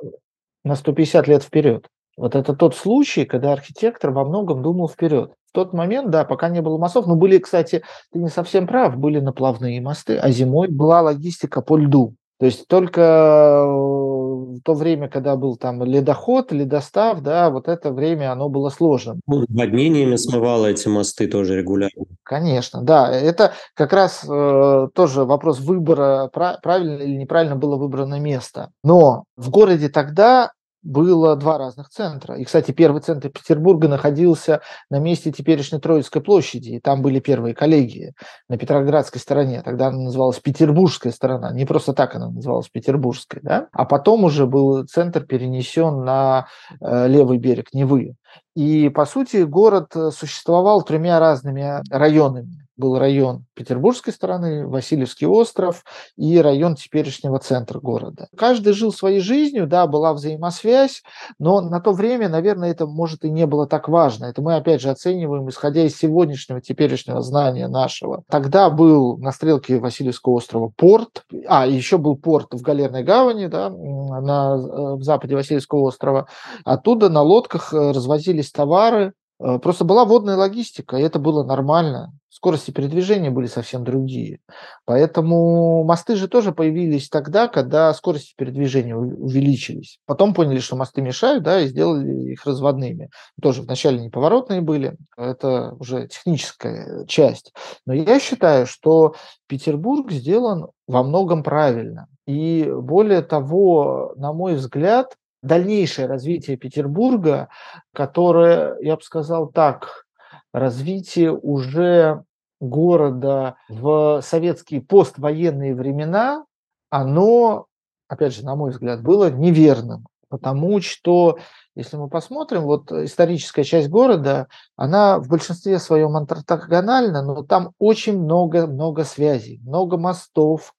[0.65, 1.87] на 150 лет вперед.
[2.17, 5.33] Вот это тот случай, когда архитектор во многом думал вперед.
[5.51, 8.97] В тот момент, да, пока не было мостов, но были, кстати, ты не совсем прав,
[8.97, 12.15] были наплавные мосты, а зимой была логистика по льду.
[12.41, 17.93] То есть только э, в то время, когда был там ледоход, ледостав, да, вот это
[17.93, 19.21] время, оно было сложным.
[19.27, 22.05] Ну, наводнениями смывало эти мосты тоже регулярно.
[22.25, 23.09] Конечно, да.
[23.11, 28.71] Это как раз э, тоже вопрос выбора, правильно или неправильно было выбрано место.
[28.83, 30.51] Но в городе тогда
[30.85, 32.37] было два разных центра.
[32.37, 37.55] И, кстати, первый центр Петербурга находился на месте теперешней Троицкой площади, и там были первые
[37.55, 38.13] коллегии
[38.49, 39.63] на Петроградской стороне.
[39.63, 43.41] Тогда она называлась Петербургская сторона, не просто так она называлась Петербургской.
[43.43, 43.69] Да?
[43.73, 46.47] А потом уже был центр перенесен на
[46.81, 48.15] э, левый берег Невы.
[48.55, 55.85] И, по сути, город э, существовал тремя разными районами был район петербургской стороны, Васильевский остров
[56.17, 58.29] и район теперешнего центра города.
[58.37, 61.03] Каждый жил своей жизнью, да, была взаимосвязь,
[61.39, 64.27] но на то время, наверное, это, может, и не было так важно.
[64.27, 68.25] Это мы, опять же, оцениваем, исходя из сегодняшнего, теперешнего знания нашего.
[68.29, 73.71] Тогда был на стрелке Васильевского острова порт, а, еще был порт в Галерной гавани, да,
[73.71, 76.27] на, э, в западе Васильевского острова.
[76.65, 82.73] Оттуда на лодках э, развозились товары, Просто была водная логистика, и это было нормально скорости
[82.73, 84.41] передвижения были совсем другие.
[84.87, 89.99] Поэтому мосты же тоже появились тогда, когда скорости передвижения увеличились.
[90.05, 93.09] Потом поняли, что мосты мешают, да, и сделали их разводными.
[93.41, 97.53] Тоже вначале не поворотные были, это уже техническая часть.
[97.87, 99.15] Но я считаю, что
[99.47, 102.09] Петербург сделан во многом правильно.
[102.27, 107.49] И более того, на мой взгляд, дальнейшее развитие Петербурга,
[107.93, 110.05] которое, я бы сказал так,
[110.53, 112.25] развитие уже
[112.61, 116.45] города в советские поствоенные времена,
[116.91, 117.67] оно,
[118.09, 120.07] опять же, на мой взгляд, было неверным.
[120.31, 121.39] Потому что,
[121.77, 128.19] если мы посмотрим, вот историческая часть города, она в большинстве своем антропогональна, но там очень
[128.21, 130.75] много-много связей, много мостов,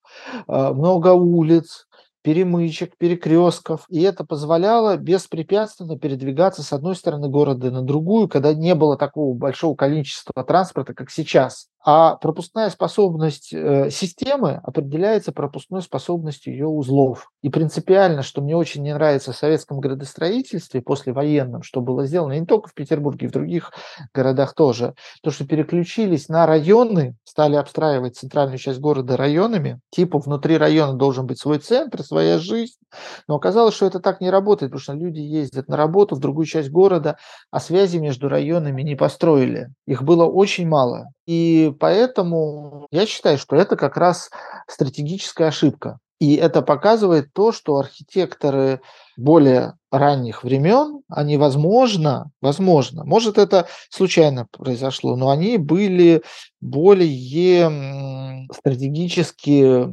[0.47, 1.87] э, много улиц,
[2.25, 8.73] перемычек, перекрестков, и это позволяло беспрепятственно передвигаться с одной стороны города на другую, когда не
[8.73, 11.67] было такого большого количества транспорта, как сейчас.
[11.87, 17.29] А пропускная способность э, системы определяется пропускной способностью ее узлов.
[17.43, 22.45] И принципиально, что мне очень не нравится в советском градостроительстве послевоенном, что было сделано не
[22.47, 23.71] только в Петербурге, и в других
[24.15, 30.57] городах тоже, то, что переключились на районы, стали обстраивать центральную часть города районами, типа внутри
[30.57, 32.79] района должен быть свой центр, своя жизнь.
[33.27, 36.47] Но оказалось, что это так не работает, потому что люди ездят на работу в другую
[36.47, 37.17] часть города,
[37.51, 39.67] а связи между районами не построили.
[39.85, 41.11] Их было очень мало.
[41.25, 44.29] И поэтому я считаю, что это как раз
[44.67, 45.99] стратегическая ошибка.
[46.19, 48.79] И это показывает то, что архитекторы
[49.17, 56.21] более ранних времен, они, возможно, возможно, может это случайно произошло, но они были
[56.61, 59.87] более стратегически...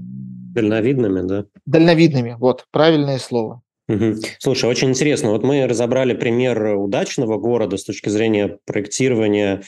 [0.54, 1.44] Дальновидными, да?
[1.66, 3.62] Дальновидными, вот, правильное слово.
[3.88, 4.16] Угу.
[4.38, 5.30] Слушай, очень интересно.
[5.30, 9.62] Вот мы разобрали пример удачного города с точки зрения проектирования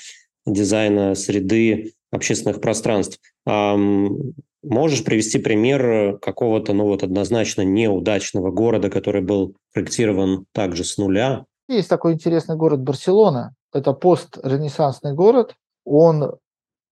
[0.47, 3.19] дизайна среды общественных пространств.
[3.47, 11.45] Можешь привести пример какого-то, ну вот однозначно неудачного города, который был проектирован также с нуля?
[11.69, 13.55] Есть такой интересный город Барселона.
[13.73, 15.55] Это пост-ренессансный город.
[15.85, 16.37] Он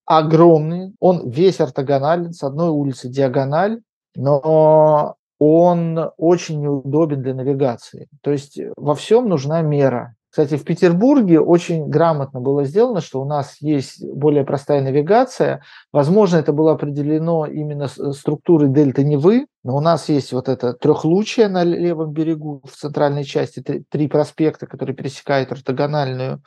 [0.05, 3.81] огромный, он весь ортогонален, с одной улицы диагональ,
[4.15, 8.07] но он очень неудобен для навигации.
[8.21, 10.15] То есть во всем нужна мера.
[10.33, 15.61] Кстати, в Петербурге очень грамотно было сделано, что у нас есть более простая навигация.
[15.91, 21.49] Возможно, это было определено именно структурой дельты Невы, но у нас есть вот это трехлучие
[21.49, 26.41] на левом берегу в центральной части, три проспекта, которые пересекают ортогональную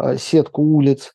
[0.00, 1.12] э, сетку улиц.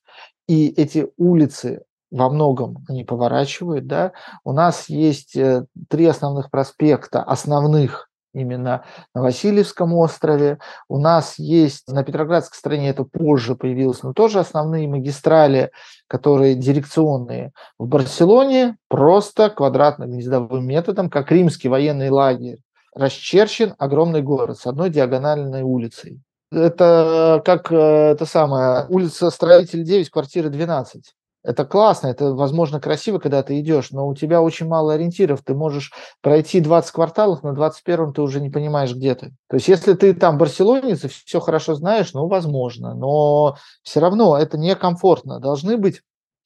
[0.48, 1.82] И эти улицы
[2.12, 4.12] во многом они поворачивают, да.
[4.44, 10.60] У нас есть э, три основных проспекта, основных именно на Васильевском острове.
[10.88, 15.72] У нас есть на Петроградской стороне, это позже появилось, но тоже основные магистрали,
[16.08, 17.52] которые дирекционные.
[17.78, 22.60] В Барселоне просто квадратно-гнездовым методом, как римский военный лагерь,
[22.96, 26.22] расчерчен огромный город с одной диагональной улицей.
[26.52, 27.76] Это как э,
[28.12, 31.14] это самое, улица Строитель 9, квартира 12
[31.44, 35.42] это классно, это, возможно, красиво, когда ты идешь, но у тебя очень мало ориентиров.
[35.44, 39.34] Ты можешь пройти 20 кварталов, на 21-м ты уже не понимаешь, где ты.
[39.50, 44.38] То есть, если ты там барселонец и все хорошо знаешь, ну, возможно, но все равно
[44.38, 45.40] это некомфортно.
[45.40, 46.02] Должны быть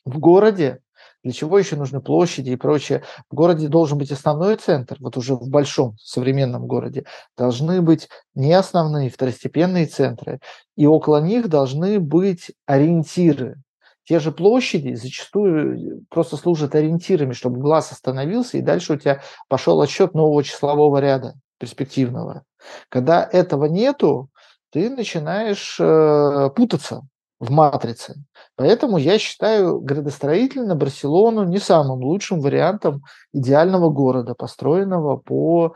[0.06, 0.80] в городе,
[1.24, 3.04] для чего еще нужны площади и прочее.
[3.32, 7.04] В городе должен быть основной центр, вот уже в большом современном городе.
[7.36, 10.40] Должны быть не основные, второстепенные центры.
[10.78, 13.58] И около них должны быть ориентиры.
[14.06, 19.22] Те же площади зачастую э, просто служат ориентирами, чтобы глаз остановился, и дальше у тебя
[19.48, 22.44] пошел отсчет нового числового ряда перспективного.
[22.90, 24.30] Когда этого нету,
[24.72, 27.02] ты начинаешь э, путаться
[27.40, 28.16] в матрице.
[28.56, 33.04] Поэтому я считаю градостроительно Барселону не самым лучшим вариантом
[33.34, 35.76] идеального города, построенного по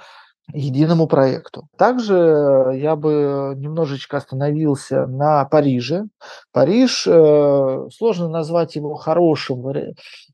[0.53, 1.67] единому проекту.
[1.77, 6.05] Также я бы немножечко остановился на Париже.
[6.51, 9.63] Париж, э, сложно назвать его хорошим,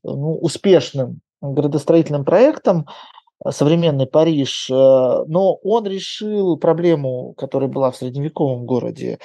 [0.02, 2.86] ну, успешным градостроительным проектом,
[3.44, 9.18] Э, современный Париж, э, но он решил проблему, которая была в средневековом городе.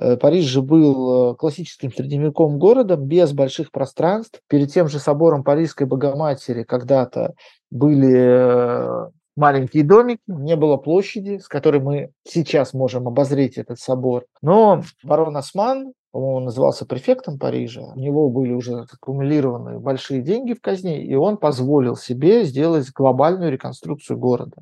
[0.00, 4.40] Э, Париж же был классическим средневековым городом без больших пространств.
[4.48, 7.34] Перед тем же собором Парижской Богоматери когда-то
[7.70, 14.24] были маленькие домики, не было площади, с которой мы сейчас можем обозреть этот собор.
[14.42, 20.62] Но барон Осман по-моему, назывался префектом Парижа, у него были уже аккумулированы большие деньги в
[20.62, 24.56] казне, и он позволил себе сделать глобальную реконструкцию города.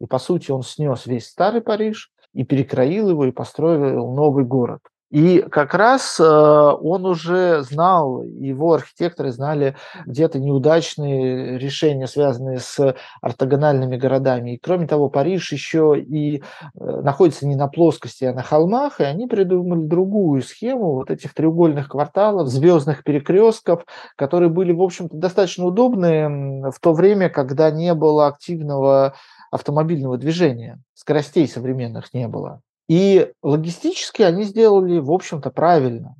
[0.00, 4.82] И, по сути, он снес весь старый Париж и перекроил его и построил новый город.
[5.10, 12.94] И как раз э, он уже знал, его архитекторы знали где-то неудачные решения, связанные с
[13.20, 14.52] ортогональными городами.
[14.52, 16.40] И кроме того, Париж еще и э,
[16.78, 21.88] находится не на плоскости, а на холмах, и они придумали другую схему вот этих треугольных
[21.88, 23.84] кварталов, звездных перекрестков,
[24.14, 29.14] которые были, в общем-то, достаточно удобны в то время, когда не было активного
[29.50, 32.60] автомобильного движения, скоростей современных не было.
[32.90, 36.16] И логистически они сделали, в общем-то, правильно.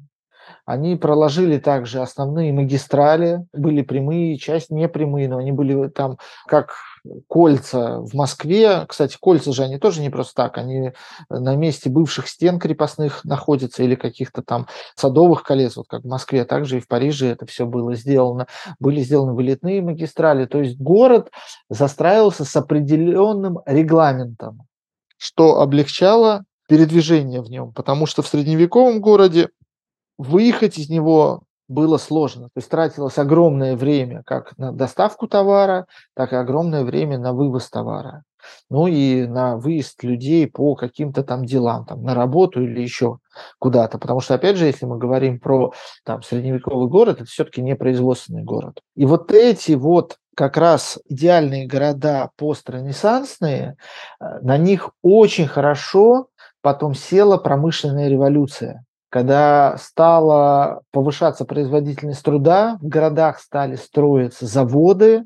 [0.64, 6.74] Они проложили также основные магистрали, были прямые, часть непрямые, но они были там как
[7.26, 8.84] кольца в Москве.
[8.86, 10.92] Кстати, кольца же они тоже не просто так, они
[11.28, 16.44] на месте бывших стен крепостных находятся или каких-то там садовых колец, вот как в Москве,
[16.44, 18.46] также и в Париже это все было сделано.
[18.78, 21.32] Были сделаны вылетные магистрали, то есть город
[21.68, 24.68] застраивался с определенным регламентом,
[25.18, 29.48] что облегчало передвижение в нем, потому что в средневековом городе
[30.18, 32.44] выехать из него было сложно.
[32.44, 37.68] То есть тратилось огромное время как на доставку товара, так и огромное время на вывоз
[37.68, 38.22] товара.
[38.70, 43.18] Ну и на выезд людей по каким-то там делам, там, на работу или еще
[43.58, 43.98] куда-то.
[43.98, 45.72] Потому что, опять же, если мы говорим про
[46.04, 48.80] там, средневековый город, это все-таки не производственный город.
[48.94, 53.76] И вот эти вот как раз идеальные города постранессансные,
[54.20, 56.28] э, на них очень хорошо
[56.62, 65.24] потом села промышленная революция, когда стала повышаться производительность труда, в городах стали строиться заводы,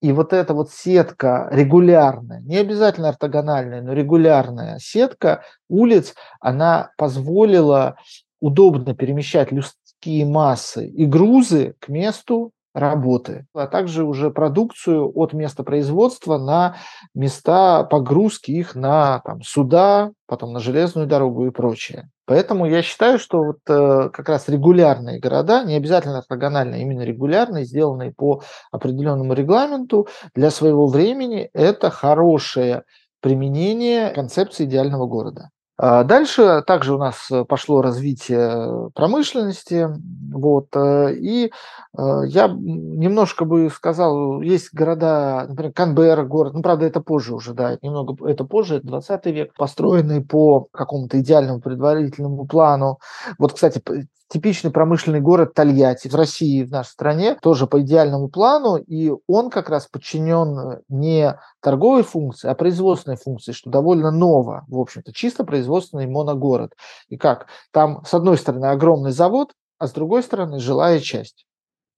[0.00, 7.96] и вот эта вот сетка регулярная, не обязательно ортогональная, но регулярная сетка улиц, она позволила
[8.40, 15.62] удобно перемещать людские массы и грузы к месту работы, а также уже продукцию от места
[15.64, 16.76] производства на
[17.14, 22.08] места погрузки их на там, суда, потом на железную дорогу и прочее.
[22.26, 27.64] Поэтому я считаю, что вот э, как раз регулярные города, не обязательно ортогональные, именно регулярные,
[27.64, 32.84] сделанные по определенному регламенту для своего времени, это хорошее
[33.20, 35.50] применение концепции идеального города.
[35.82, 39.88] А дальше также у нас э, пошло развитие промышленности,
[40.30, 46.84] вот, э, и э, я немножко бы сказал, есть города, например, Канберра город, ну, правда,
[46.84, 52.46] это позже уже, да, немного это позже, это 20 век, построенный по какому-то идеальному предварительному
[52.46, 52.98] плану.
[53.38, 53.82] Вот, кстати,
[54.30, 59.50] типичный промышленный город Тольятти в России, в нашей стране, тоже по идеальному плану, и он
[59.50, 65.44] как раз подчинен не торговой функции, а производственной функции, что довольно ново, в общем-то, чисто
[65.44, 66.72] производственный моногород.
[67.08, 67.46] И как?
[67.72, 71.46] Там, с одной стороны, огромный завод, а с другой стороны, жилая часть.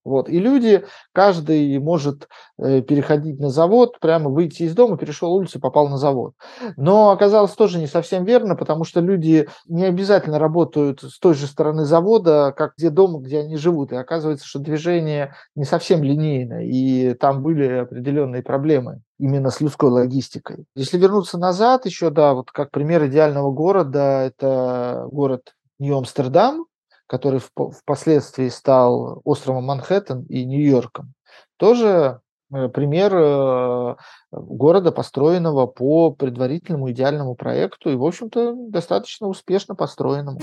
[0.03, 0.27] Вот.
[0.29, 2.27] И люди, каждый может
[2.57, 6.33] э, переходить на завод, прямо выйти из дома, перешел улицу, попал на завод.
[6.75, 11.47] Но оказалось тоже не совсем верно, потому что люди не обязательно работают с той же
[11.47, 13.91] стороны завода, как где дома, где они живут.
[13.91, 19.89] И оказывается, что движение не совсем линейное, и там были определенные проблемы именно с людской
[19.89, 20.65] логистикой.
[20.75, 26.65] Если вернуться назад, еще, да, вот как пример идеального города, это город Нью-Амстердам,
[27.07, 31.13] который впоследствии стал островом Манхэттен и Нью-Йорком,
[31.57, 32.19] тоже
[32.53, 33.95] э, пример э,
[34.31, 40.39] города, построенного по предварительному идеальному проекту и, в общем-то, достаточно успешно построенному.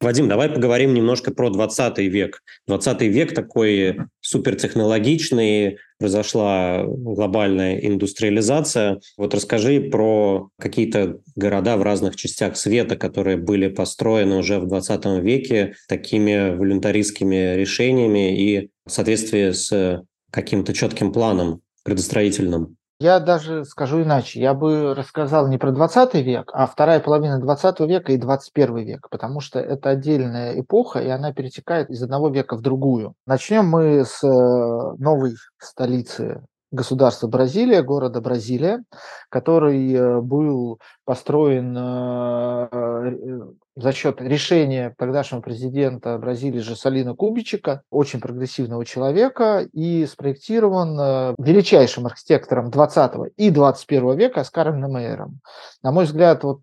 [0.00, 2.42] Вадим, давай поговорим немножко про 20 век.
[2.66, 9.00] 20 век такой супертехнологичный, произошла глобальная индустриализация.
[9.18, 15.22] Вот расскажи про какие-то города в разных частях света, которые были построены уже в 20
[15.22, 22.78] веке такими волюнтаристскими решениями и в соответствии с каким-то четким планом градостроительным.
[23.00, 24.40] Я даже скажу иначе.
[24.40, 29.08] Я бы рассказал не про 20 век, а вторая половина 20 века и 21 век,
[29.10, 33.14] потому что это отдельная эпоха, и она перетекает из одного века в другую.
[33.26, 38.84] Начнем мы с э, новой столицы государства Бразилия, города Бразилия,
[39.30, 43.46] который э, был построен э,
[43.80, 52.70] за счет решения тогдашнего президента Бразилии Жасалина Кубичика, очень прогрессивного человека, и спроектирован величайшим архитектором
[52.70, 55.40] 20 и 21 века Оскаром Немейером.
[55.82, 56.60] На мой взгляд, вот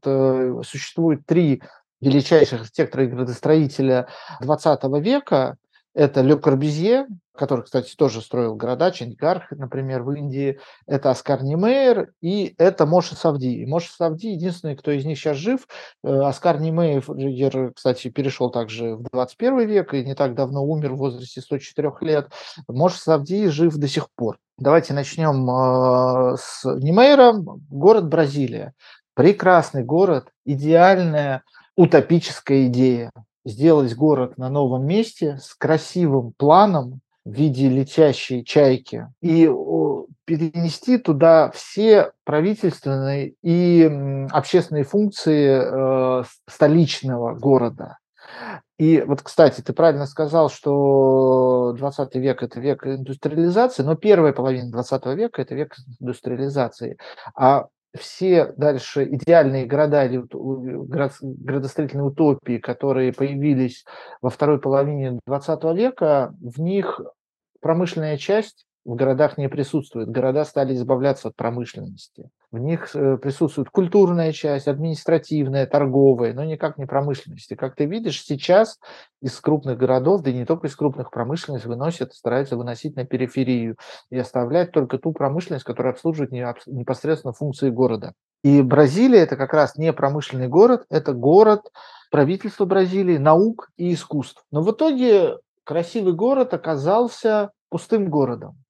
[0.66, 1.62] существует три
[2.02, 4.08] величайших архитектора и градостроителя
[4.42, 5.58] 20 века.
[5.94, 7.08] Это Ле Корбюзье,
[7.38, 13.16] который, кстати, тоже строил города, Чингарх, например, в Индии, это Оскар Немейер и это Моша
[13.16, 13.62] Савди.
[13.62, 15.68] И Моша Савди единственный, кто из них сейчас жив.
[16.04, 20.98] Э, Оскар Немейер, кстати, перешел также в 21 век и не так давно умер в
[20.98, 22.32] возрасте 104 лет.
[22.68, 24.38] Моша Савди жив до сих пор.
[24.58, 27.34] Давайте начнем э, с Немейра.
[27.70, 28.74] Город Бразилия.
[29.14, 31.44] Прекрасный город, идеальная
[31.76, 33.12] утопическая идея
[33.48, 39.50] сделать город на новом месте с красивым планом, в виде летящей чайки и
[40.24, 43.84] перенести туда все правительственные и
[44.32, 47.98] общественные функции э, столичного города.
[48.78, 54.72] И вот, кстати, ты правильно сказал, что 20 век– это век индустриализации, но первая половина
[54.72, 56.98] 20 века– это век индустриализации.
[57.36, 57.68] А
[57.98, 63.86] все дальше идеальные города или градостроительные утопии, которые появились
[64.22, 67.02] во второй половине 20 века, в них
[67.60, 70.10] промышленная часть в городах не присутствует.
[70.10, 72.30] Города стали избавляться от промышленности.
[72.52, 77.52] В них э, присутствует культурная часть, административная, торговая, но никак не промышленность.
[77.52, 78.80] И как ты видишь, сейчас
[79.22, 83.76] из крупных городов, да и не только из крупных промышленность выносят, стараются выносить на периферию
[84.10, 88.14] и оставлять только ту промышленность, которая обслуживает непосредственно функции города.
[88.42, 91.64] И Бразилия– это как раз не промышленный город, это город
[92.10, 94.46] правительства Бразилии, наук и искусств.
[94.50, 95.36] Но в итоге
[95.68, 98.64] красивый город оказался пустым городом,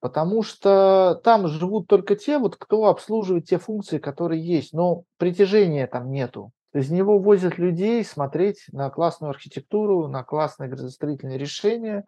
[0.00, 5.86] потому что там живут только те, вот, кто обслуживает те функции, которые есть, но притяжения
[5.86, 6.50] там нету.
[6.74, 12.04] Из него возят людей смотреть на классную архитектуру, на классные градостроительные решения,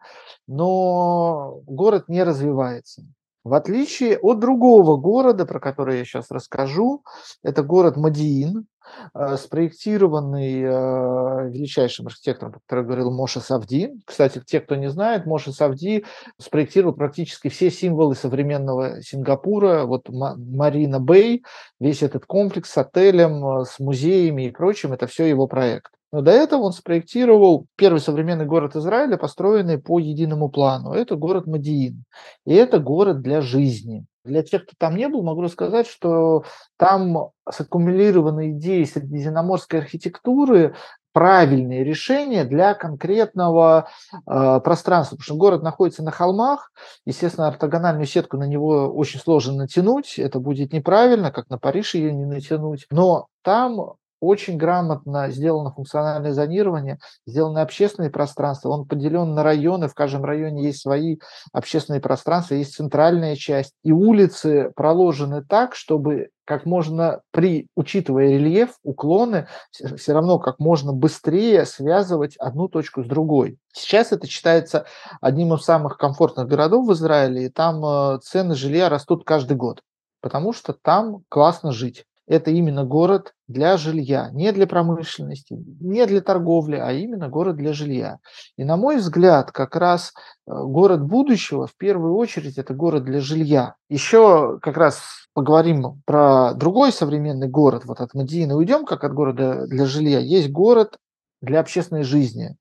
[0.47, 3.03] но город не развивается.
[3.45, 7.03] В отличие от другого города, про который я сейчас расскажу,
[7.43, 8.65] это город Мадиин,
[9.13, 13.91] э, спроектированный э, величайшим архитектором, про который говорил Моша Савди.
[14.03, 16.05] Кстати, те, кто не знает, Моша Савди
[16.41, 21.43] спроектировал практически все символы современного Сингапура, вот Марина Бэй,
[21.79, 25.91] весь этот комплекс с отелем, э, с музеями и прочим, это все его проект.
[26.15, 30.93] Но до этого он спроектировал первый современный город Израиля, построенный по единому плану.
[30.93, 32.05] Это город Мадиин.
[32.45, 34.05] И это город для жизни.
[34.23, 36.45] Для тех, кто там не был, могу рассказать, что
[36.77, 40.75] там саккумулированы идеи средиземноморской архитектуры,
[41.11, 43.89] правильные решения для конкретного
[44.25, 45.17] э, пространства.
[45.17, 46.71] Потому что город находится на холмах,
[47.05, 52.13] естественно, ортогональную сетку на него очень сложно натянуть, это будет неправильно, как на Париж ее
[52.13, 52.85] не натянуть.
[52.89, 53.95] Но там
[54.25, 58.69] очень грамотно сделано функциональное зонирование, сделаны общественные пространства.
[58.69, 61.17] Он поделен на районы, в каждом районе есть свои
[61.53, 63.73] общественные пространства, есть центральная часть.
[63.83, 70.93] И улицы проложены так, чтобы как можно, при, учитывая рельеф, уклоны, все равно как можно
[70.93, 73.57] быстрее связывать одну точку с другой.
[73.73, 74.85] Сейчас это считается
[75.21, 79.81] одним из самых комфортных городов в Израиле, и там э, цены жилья растут каждый год,
[80.21, 86.21] потому что там классно жить это именно город для жилья, не для промышленности, не для
[86.21, 88.17] торговли, а именно город для жилья.
[88.57, 90.13] И на мой взгляд, как раз
[90.47, 93.75] э, город будущего в первую очередь это город для жилья.
[93.89, 95.01] Еще как раз
[95.33, 100.19] поговорим про другой современный город, вот от Мадиина уйдем, как от города для жилья.
[100.19, 100.97] Есть город
[101.41, 102.55] для общественной жизни.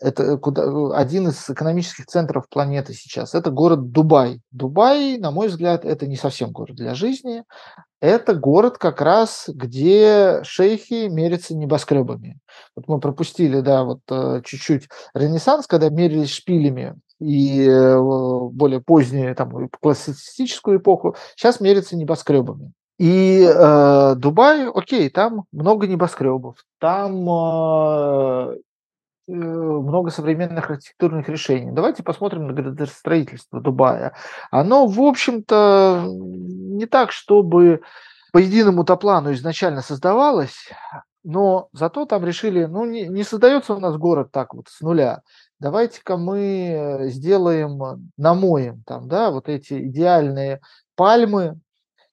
[0.00, 3.34] Это куда, один из экономических центров планеты сейчас.
[3.34, 4.40] Это город Дубай.
[4.50, 7.44] Дубай, на мой взгляд, это не совсем город для жизни
[8.04, 12.38] это город как раз, где шейхи мерятся небоскребами.
[12.76, 19.34] Вот мы пропустили, да, вот э, чуть-чуть Ренессанс, когда мерились шпилями, и э, более позднюю
[19.34, 22.72] там классицистическую эпоху, сейчас мерятся небоскребами.
[22.98, 28.56] И э, Дубай, окей, там много небоскребов, там э, Э,
[29.26, 31.72] много современных архитектурных решений.
[31.72, 34.14] Давайте посмотрим на градостроительство Дубая.
[34.50, 37.80] Оно, в общем-то, не так, чтобы
[38.32, 40.68] по единому топлану изначально создавалось,
[41.22, 45.22] но зато там решили, ну, не, не создается у нас город так вот с нуля.
[45.58, 50.60] Давайте-ка мы сделаем, намоем там, да, вот эти идеальные
[50.96, 51.58] пальмы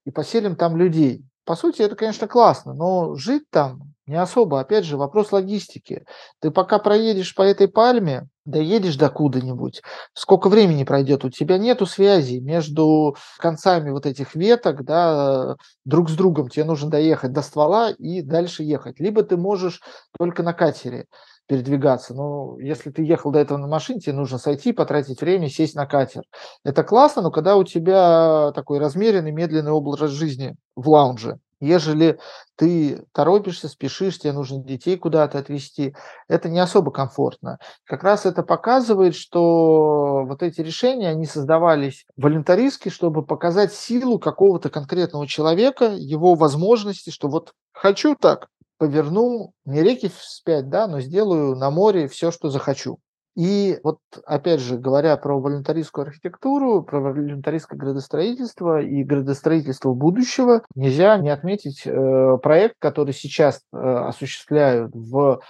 [0.05, 1.26] и поселим там людей.
[1.46, 4.60] По сути, это, конечно, классно, но жить там Не особо.
[4.60, 6.06] Опять же, вопрос логистики.
[6.39, 9.82] Ты пока проедешь по этой пальме, доедешь до куда-нибудь,
[10.14, 11.24] сколько времени пройдет?
[11.26, 16.50] У тебя нету связи между концами вот этих веток, да, друг с другом.
[16.50, 19.00] Тебе нужно доехать до ствола и дальше ехать.
[19.00, 19.82] Либо ты можешь
[20.20, 21.06] только на катере
[21.48, 22.14] передвигаться.
[22.14, 25.86] Но если ты ехал до этого на машине, тебе нужно сойти, потратить время, сесть на
[25.86, 26.24] катер.
[26.64, 32.20] Это классно, но когда у тебя такой размеренный, медленный образ жизни в лаунже, ежели
[32.56, 35.96] ты торопишься, спешишь, тебе нужно детей куда-то отвезти,
[36.28, 37.60] это не особо комфортно.
[37.86, 44.70] Как раз это показывает, что вот эти решения, они создавались волонтаристски, чтобы показать силу какого-то
[44.70, 48.48] конкретного человека, его возможности, что вот хочу так,
[48.82, 52.98] поверну не реки вспять, да, но сделаю на море все, что захочу.
[53.38, 61.16] И вот, опять же, говоря про волонтаристскую архитектуру, про волонтаристское градостроительство и градостроительство будущего, нельзя
[61.20, 65.42] не отметить э, проект, который сейчас э, осуществляют в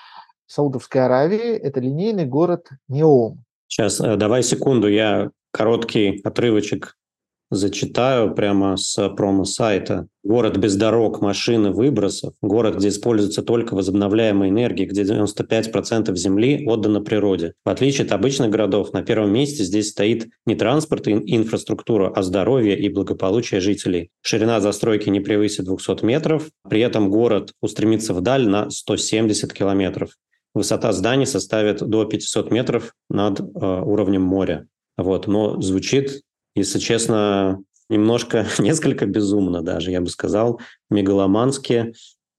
[0.48, 1.56] Саудовской Аравии.
[1.56, 3.46] Это линейный город Неом.
[3.70, 6.98] Сейчас, э, давай секунду, я короткий отрывочек
[7.54, 10.08] Зачитаю прямо с промо-сайта.
[10.24, 12.34] Город без дорог, машины, выбросов.
[12.42, 17.54] Город, где используется только возобновляемая энергия, где 95% земли отдано природе.
[17.66, 22.24] В отличие от обычных городов, на первом месте здесь стоит не транспорт и инфраструктура, а
[22.24, 24.12] здоровье и благополучие жителей.
[24.22, 26.50] Ширина застройки не превысит 200 метров.
[26.70, 30.12] При этом город устремится вдаль на 170 километров.
[30.54, 34.68] Высота зданий составит до 500 метров над э, уровнем моря.
[34.96, 36.22] Вот, но звучит
[36.56, 41.94] если честно, немножко, несколько безумно даже, я бы сказал, мегаломански.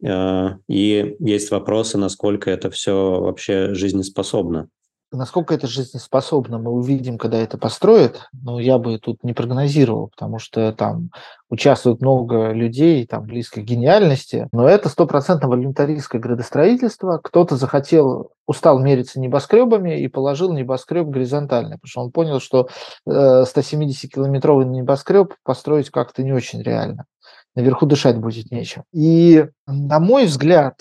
[0.05, 4.69] Э, и есть вопросы, насколько это все вообще жизнеспособно.
[5.13, 8.29] Насколько это жизнеспособно, мы увидим, когда это построят.
[8.33, 11.11] Но я бы тут не прогнозировал, потому что там
[11.51, 14.49] участвует много людей, там близко к гениальности.
[14.53, 17.21] Но это стопроцентно волюнтаристское градостроительство.
[17.23, 22.69] Кто-то захотел, устал мериться небоскребами и положил небоскреб горизонтально, потому что он понял, что
[23.07, 27.07] 170-километровый э, небоскреб построить как-то не очень реально
[27.55, 28.85] наверху дышать будет нечем.
[28.93, 30.81] И, на мой взгляд,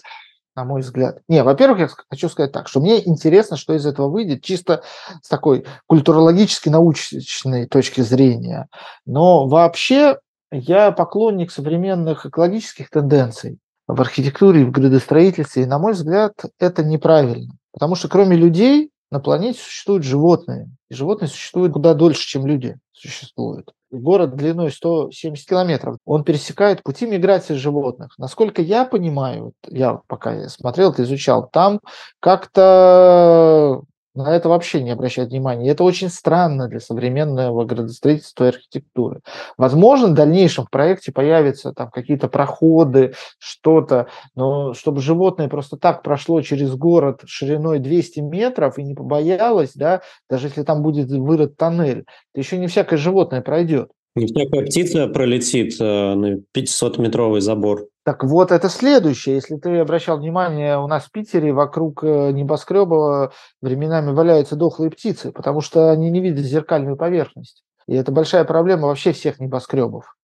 [0.56, 1.20] на мой взгляд.
[1.28, 4.84] Не, во-первых, я хочу сказать так, что мне интересно, что из этого выйдет, чисто
[5.22, 8.68] с такой культурологически научной точки зрения.
[9.06, 10.20] Но вообще
[10.52, 15.64] я поклонник современных экологических тенденций в архитектуре в градостроительстве.
[15.64, 17.54] И, на мой взгляд, это неправильно.
[17.72, 20.70] Потому что кроме людей на планете существуют животные.
[20.90, 27.06] И животные существуют куда дольше, чем люди существуют город длиной 170 километров, он пересекает пути
[27.06, 28.14] миграции животных.
[28.18, 31.80] Насколько я понимаю, я пока смотрел, изучал, там
[32.20, 33.84] как-то
[34.14, 35.68] на это вообще не обращать внимания.
[35.68, 39.22] И это очень странно для современного градостроительства и архитектуры.
[39.58, 46.04] Возможно, в дальнейшем в проекте появятся там какие-то проходы, что-то, но чтобы животное просто так
[46.04, 51.58] прошло через город шириной 200 метров и не побоялось, да, даже если там будет вырыт
[51.58, 52.04] тоннель,
[52.34, 53.92] то еще не всякое животное пройдет.
[54.16, 55.84] Не всякая птица пролетит э,
[56.16, 57.88] на 500-метровый забор.
[58.04, 59.36] Так вот, это следующее.
[59.36, 63.32] Если ты обращал внимание, у нас в Питере вокруг э, небоскреба
[63.62, 67.64] временами валяются дохлые птицы, потому что они не видят зеркальную поверхность.
[67.88, 70.16] И это большая проблема вообще всех небоскребов.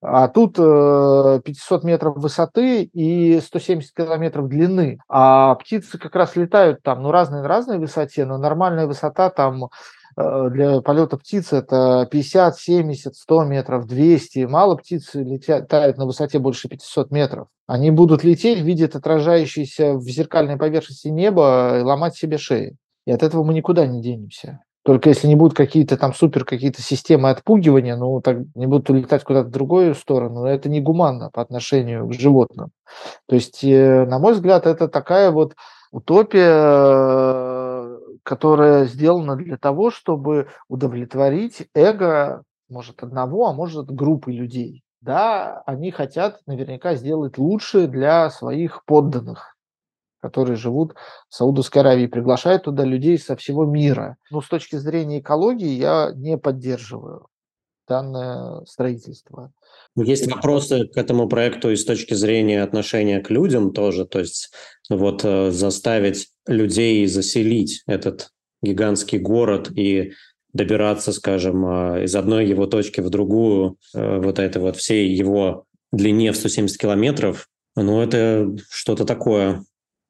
[0.00, 4.98] А тут 500 э, метров высоты и 170 километров длины.
[5.08, 9.68] А птицы как раз летают там, ну, разные на разной высоте, но нормальная высота там
[10.50, 14.46] для полета птиц это 50, 70, 100 метров, 200.
[14.46, 17.48] Мало птиц летают на высоте больше 500 метров.
[17.66, 22.76] Они будут лететь, видят отражающееся в зеркальной поверхности неба и ломать себе шеи.
[23.06, 24.60] И от этого мы никуда не денемся.
[24.84, 29.22] Только если не будут какие-то там супер какие-то системы отпугивания, ну, так не будут улетать
[29.22, 32.70] куда-то в другую сторону, это не гуманно по отношению к животным.
[33.26, 35.54] То есть, э, на мой взгляд, это такая вот
[35.90, 36.48] утопия
[38.28, 44.82] которая сделана для того, чтобы удовлетворить эго, может, одного, а может, группы людей.
[45.00, 49.56] Да, они хотят наверняка сделать лучше для своих подданных,
[50.20, 50.94] которые живут
[51.30, 54.18] в Саудовской Аравии, приглашают туда людей со всего мира.
[54.30, 57.28] Но с точки зрения экологии я не поддерживаю
[57.88, 59.52] данное строительство.
[59.96, 64.50] Есть вопросы к этому проекту и с точки зрения отношения к людям тоже, то есть
[64.88, 68.30] вот э, заставить людей заселить этот
[68.62, 70.12] гигантский город и
[70.52, 75.64] добираться, скажем, э, из одной его точки в другую, э, вот это вот всей его
[75.92, 79.64] длине в 170 километров, ну это что-то такое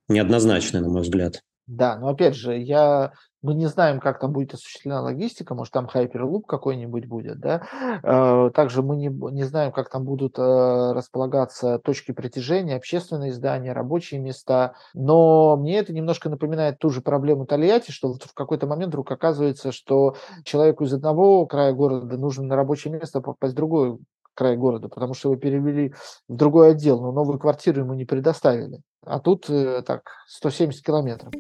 [0.08, 1.42] неоднозначное, на мой взгляд.
[1.66, 5.86] Да, но опять же, я Мы не знаем, как там будет осуществлена логистика, может, там
[5.86, 7.62] хайперлуп какой-нибудь будет, да.
[8.02, 13.72] Э, также мы не, не знаем, как там будут э, располагаться точки притяжения, общественные здания,
[13.72, 14.74] рабочие места.
[14.92, 19.70] Но мне это немножко напоминает ту же проблему Тольятти, что в какой-то момент вдруг оказывается,
[19.70, 23.98] что человеку из одного края города нужно на рабочее место попасть в другой
[24.38, 25.92] край города, потому что его перевели
[26.28, 28.80] в другой отдел, но новую квартиру ему не предоставили.
[29.04, 31.32] А тут э, так 170 километров.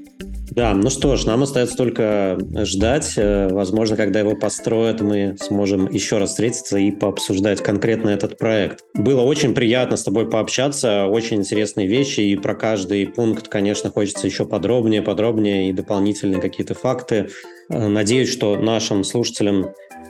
[0.50, 3.14] Да, ну что ж, нам остается только ждать.
[3.16, 8.80] Э, возможно, когда его построят, мы сможем еще раз встретиться и пообсуждать конкретно этот проект.
[8.94, 14.26] Было очень приятно с тобой пообщаться, очень интересные вещи, и про каждый пункт, конечно, хочется
[14.26, 17.28] еще подробнее, подробнее и дополнительные какие-то факты.
[17.70, 19.66] Э, надеюсь, что нашим слушателям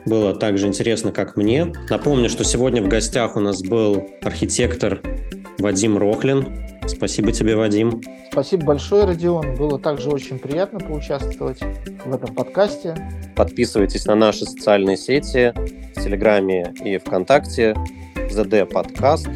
[0.09, 1.73] было так же интересно, как мне.
[1.91, 5.01] Напомню, что сегодня в гостях у нас был архитектор
[5.59, 6.67] Вадим Рохлин.
[6.87, 8.01] Спасибо тебе, Вадим.
[8.33, 9.57] Спасибо большое, Родион.
[9.57, 11.61] Было также очень приятно поучаствовать
[12.05, 12.95] в этом подкасте.
[13.37, 15.53] Подписывайтесь на наши социальные сети
[15.95, 17.77] в Телеграме и ВКонтакте.
[18.31, 19.29] ЗД подкаст.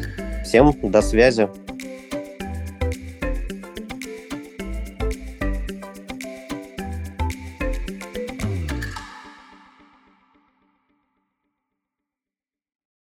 [0.45, 1.49] Всем до связи.